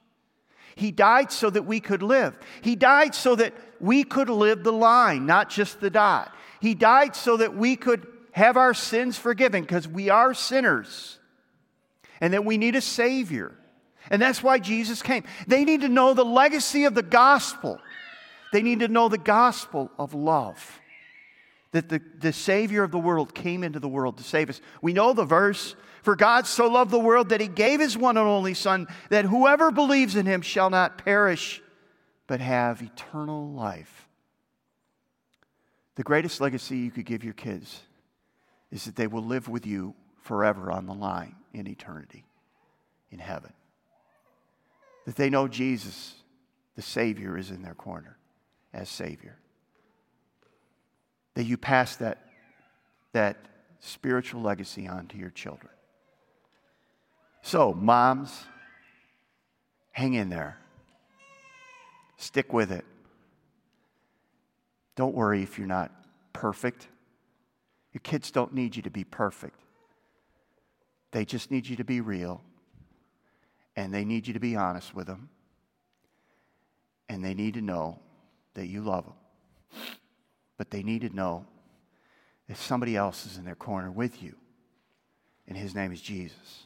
He 0.75 0.91
died 0.91 1.31
so 1.31 1.49
that 1.49 1.63
we 1.63 1.79
could 1.79 2.03
live. 2.03 2.37
He 2.61 2.75
died 2.75 3.15
so 3.15 3.35
that 3.35 3.53
we 3.79 4.03
could 4.03 4.29
live 4.29 4.63
the 4.63 4.73
line, 4.73 5.25
not 5.25 5.49
just 5.49 5.79
the 5.79 5.89
dot. 5.89 6.35
He 6.59 6.75
died 6.75 7.15
so 7.15 7.37
that 7.37 7.55
we 7.55 7.75
could 7.75 8.07
have 8.31 8.57
our 8.57 8.73
sins 8.73 9.17
forgiven 9.17 9.61
because 9.61 9.87
we 9.87 10.09
are 10.09 10.33
sinners 10.33 11.19
and 12.19 12.33
that 12.33 12.43
we 12.43 12.57
need 12.57 12.75
a 12.75 12.81
Savior. 12.81 13.57
And 14.09 14.21
that's 14.21 14.43
why 14.43 14.59
Jesus 14.59 15.01
came. 15.01 15.23
They 15.47 15.63
need 15.63 15.81
to 15.81 15.89
know 15.89 16.13
the 16.13 16.25
legacy 16.25 16.83
of 16.83 16.93
the 16.93 17.03
gospel, 17.03 17.79
they 18.51 18.61
need 18.61 18.81
to 18.81 18.87
know 18.87 19.09
the 19.09 19.17
gospel 19.17 19.91
of 19.97 20.13
love. 20.13 20.81
That 21.75 21.89
the, 21.89 22.01
the 22.19 22.31
Savior 22.31 22.83
of 22.83 22.91
the 22.91 22.97
world 22.97 23.35
came 23.35 23.61
into 23.61 23.81
the 23.81 23.89
world 23.89 24.15
to 24.19 24.23
save 24.23 24.49
us. 24.49 24.61
We 24.81 24.93
know 24.93 25.11
the 25.11 25.25
verse 25.25 25.75
For 26.03 26.15
God 26.15 26.47
so 26.47 26.67
loved 26.69 26.89
the 26.89 26.99
world 26.99 27.29
that 27.29 27.41
he 27.41 27.49
gave 27.49 27.81
his 27.81 27.97
one 27.97 28.15
and 28.15 28.25
only 28.25 28.53
Son, 28.53 28.87
that 29.09 29.25
whoever 29.25 29.71
believes 29.71 30.15
in 30.15 30.25
him 30.25 30.41
shall 30.41 30.69
not 30.69 31.03
perish, 31.03 31.61
but 32.27 32.39
have 32.39 32.81
eternal 32.81 33.49
life. 33.49 34.07
The 35.95 36.03
greatest 36.03 36.39
legacy 36.39 36.77
you 36.77 36.91
could 36.91 37.05
give 37.05 37.25
your 37.25 37.33
kids 37.33 37.81
is 38.71 38.85
that 38.85 38.95
they 38.95 39.07
will 39.07 39.23
live 39.23 39.49
with 39.49 39.65
you 39.65 39.95
forever 40.21 40.71
on 40.71 40.85
the 40.85 40.93
line 40.93 41.35
in 41.53 41.67
eternity, 41.67 42.23
in 43.11 43.19
heaven. 43.19 43.51
That 45.05 45.17
they 45.17 45.29
know 45.29 45.49
Jesus, 45.49 46.13
the 46.77 46.81
Savior, 46.81 47.37
is 47.37 47.51
in 47.51 47.63
their 47.63 47.75
corner 47.75 48.17
as 48.73 48.89
Savior. 48.89 49.39
That 51.35 51.43
you 51.43 51.57
pass 51.57 51.95
that, 51.97 52.27
that 53.13 53.37
spiritual 53.79 54.41
legacy 54.41 54.87
on 54.87 55.07
to 55.07 55.17
your 55.17 55.29
children. 55.29 55.71
So, 57.41 57.73
moms, 57.73 58.45
hang 59.91 60.15
in 60.15 60.29
there. 60.29 60.57
Stick 62.17 62.51
with 62.51 62.71
it. 62.71 62.85
Don't 64.95 65.13
worry 65.13 65.43
if 65.43 65.57
you're 65.57 65.67
not 65.67 65.91
perfect. 66.33 66.87
Your 67.93 68.01
kids 68.01 68.31
don't 68.31 68.53
need 68.53 68.75
you 68.75 68.81
to 68.81 68.89
be 68.89 69.03
perfect. 69.03 69.59
They 71.11 71.23
just 71.23 71.51
need 71.51 71.67
you 71.67 71.75
to 71.77 71.83
be 71.83 72.01
real. 72.01 72.41
And 73.75 73.93
they 73.93 74.05
need 74.05 74.27
you 74.27 74.33
to 74.33 74.39
be 74.39 74.55
honest 74.55 74.95
with 74.95 75.07
them. 75.07 75.29
And 77.07 77.23
they 77.23 77.33
need 77.33 77.53
to 77.53 77.61
know 77.61 77.99
that 78.53 78.67
you 78.67 78.81
love 78.81 79.05
them. 79.05 79.13
But 80.57 80.71
they 80.71 80.83
need 80.83 81.01
to 81.01 81.09
know 81.09 81.45
that 82.47 82.57
somebody 82.57 82.95
else 82.95 83.25
is 83.25 83.37
in 83.37 83.45
their 83.45 83.55
corner 83.55 83.91
with 83.91 84.21
you. 84.21 84.35
And 85.47 85.57
his 85.57 85.75
name 85.75 85.91
is 85.91 86.01
Jesus. 86.01 86.63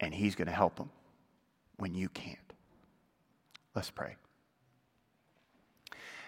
And 0.00 0.12
he's 0.12 0.34
going 0.34 0.48
to 0.48 0.54
help 0.54 0.76
them 0.76 0.90
when 1.76 1.94
you 1.94 2.08
can't. 2.08 2.38
Let's 3.74 3.90
pray. 3.90 4.16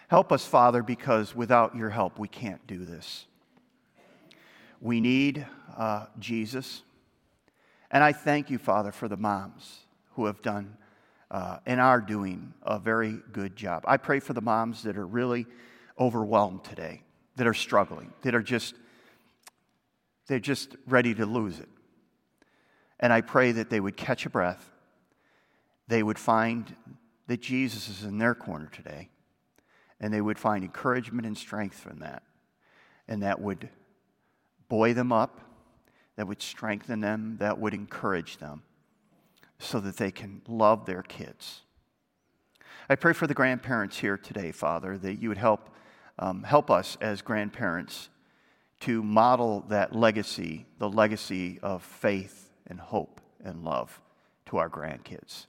Help 0.08 0.32
us, 0.32 0.44
Father, 0.46 0.82
because 0.82 1.34
without 1.34 1.76
your 1.76 1.90
help, 1.90 2.18
we 2.18 2.28
can't 2.28 2.66
do 2.66 2.84
this. 2.84 3.26
We 4.80 5.00
need 5.00 5.46
uh, 5.76 6.06
Jesus. 6.18 6.82
And 7.90 8.02
I 8.02 8.12
thank 8.12 8.48
you, 8.48 8.58
Father, 8.58 8.92
for 8.92 9.08
the 9.08 9.16
moms 9.16 9.80
who 10.12 10.26
have 10.26 10.40
done 10.40 10.76
uh, 11.30 11.58
and 11.66 11.80
are 11.80 12.00
doing 12.00 12.54
a 12.62 12.78
very 12.78 13.18
good 13.32 13.54
job. 13.54 13.84
I 13.87 13.98
pray 13.98 14.20
for 14.20 14.32
the 14.32 14.40
moms 14.40 14.82
that 14.84 14.96
are 14.96 15.06
really 15.06 15.46
overwhelmed 15.98 16.64
today, 16.64 17.02
that 17.37 17.46
are 17.46 17.54
struggling, 17.54 18.12
that 18.22 18.34
are 18.34 18.42
just, 18.42 18.74
they're 20.26 20.38
just 20.38 20.76
ready 20.87 21.14
to 21.14 21.26
lose 21.26 21.58
it. 21.58 21.68
And 23.00 23.12
I 23.12 23.20
pray 23.20 23.52
that 23.52 23.70
they 23.70 23.80
would 23.80 23.96
catch 23.96 24.26
a 24.26 24.30
breath. 24.30 24.70
They 25.87 26.02
would 26.02 26.18
find 26.18 26.74
that 27.28 27.40
Jesus 27.40 27.88
is 27.88 28.04
in 28.04 28.18
their 28.18 28.34
corner 28.34 28.68
today. 28.72 29.08
And 30.00 30.12
they 30.12 30.20
would 30.20 30.38
find 30.38 30.64
encouragement 30.64 31.26
and 31.26 31.37
strength 31.37 31.78
from 31.78 32.00
that. 32.00 32.22
And 33.06 33.22
that 33.22 33.40
would 33.40 33.68
buoy 34.68 34.92
them 34.92 35.12
up, 35.12 35.40
that 36.16 36.26
would 36.26 36.42
strengthen 36.42 37.00
them, 37.00 37.37
that 37.38 37.58
would 37.58 37.74
encourage 37.74 38.38
them 38.38 38.62
so 39.58 39.80
that 39.80 39.96
they 39.96 40.11
can 40.11 40.42
love 40.46 40.87
their 40.87 41.02
kids. 41.02 41.62
I 42.88 42.94
pray 42.94 43.12
for 43.12 43.26
the 43.26 43.34
grandparents 43.34 43.98
here 43.98 44.16
today, 44.16 44.52
Father, 44.52 44.96
that 44.98 45.20
you 45.20 45.28
would 45.28 45.38
help, 45.38 45.70
um, 46.18 46.42
help 46.42 46.70
us 46.70 46.96
as 47.00 47.22
grandparents 47.22 48.09
to 48.81 49.02
model 49.02 49.64
that 49.68 49.94
legacy, 49.94 50.66
the 50.78 50.88
legacy 50.88 51.59
of 51.62 51.83
faith 51.83 52.50
and 52.66 52.81
hope 52.81 53.20
and 53.42 53.64
love 53.64 54.00
to 54.46 54.57
our 54.57 54.70
grandkids. 54.70 55.46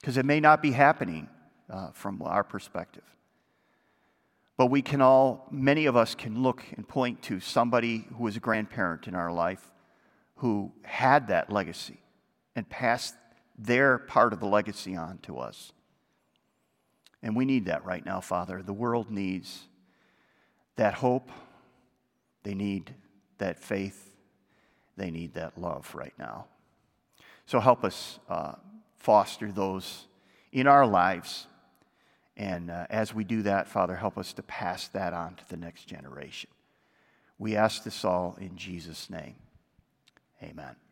Because 0.00 0.16
it 0.16 0.24
may 0.24 0.40
not 0.40 0.62
be 0.62 0.72
happening 0.72 1.28
uh, 1.70 1.90
from 1.92 2.20
our 2.22 2.44
perspective. 2.44 3.04
But 4.56 4.66
we 4.66 4.82
can 4.82 5.00
all, 5.00 5.46
many 5.50 5.86
of 5.86 5.96
us 5.96 6.14
can 6.14 6.42
look 6.42 6.64
and 6.76 6.86
point 6.86 7.22
to 7.22 7.40
somebody 7.40 8.06
who 8.16 8.24
was 8.24 8.36
a 8.36 8.40
grandparent 8.40 9.08
in 9.08 9.14
our 9.14 9.32
life 9.32 9.72
who 10.36 10.72
had 10.84 11.28
that 11.28 11.50
legacy 11.50 11.98
and 12.54 12.68
passed 12.68 13.14
their 13.58 13.98
part 13.98 14.32
of 14.32 14.40
the 14.40 14.46
legacy 14.46 14.96
on 14.96 15.18
to 15.22 15.38
us. 15.38 15.72
And 17.24 17.34
we 17.34 17.44
need 17.44 17.64
that 17.64 17.84
right 17.84 18.06
now, 18.06 18.20
Father. 18.20 18.62
The 18.62 18.72
world 18.72 19.10
needs 19.10 19.64
that 20.76 20.94
hope, 20.94 21.28
they 22.44 22.54
need 22.54 22.94
that 23.38 23.58
faith, 23.58 24.14
they 24.96 25.10
need 25.10 25.34
that 25.34 25.58
love 25.58 25.92
right 25.92 26.14
now. 26.16 26.46
So 27.46 27.58
help 27.58 27.82
us 27.82 28.20
uh, 28.28 28.52
foster 28.96 29.50
those 29.50 30.06
in 30.52 30.68
our 30.68 30.86
lives 30.86 31.48
and 32.36 32.70
uh, 32.70 32.86
as 32.90 33.14
we 33.14 33.24
do 33.24 33.42
that, 33.42 33.68
Father, 33.68 33.94
help 33.94 34.18
us 34.18 34.32
to 34.34 34.42
pass 34.42 34.88
that 34.88 35.12
on 35.12 35.36
to 35.36 35.48
the 35.48 35.56
next 35.56 35.84
generation. 35.86 36.50
We 37.38 37.56
ask 37.56 37.84
this 37.84 38.04
all 38.04 38.36
in 38.40 38.56
Jesus' 38.56 39.08
name. 39.08 39.36
Amen. 40.42 40.83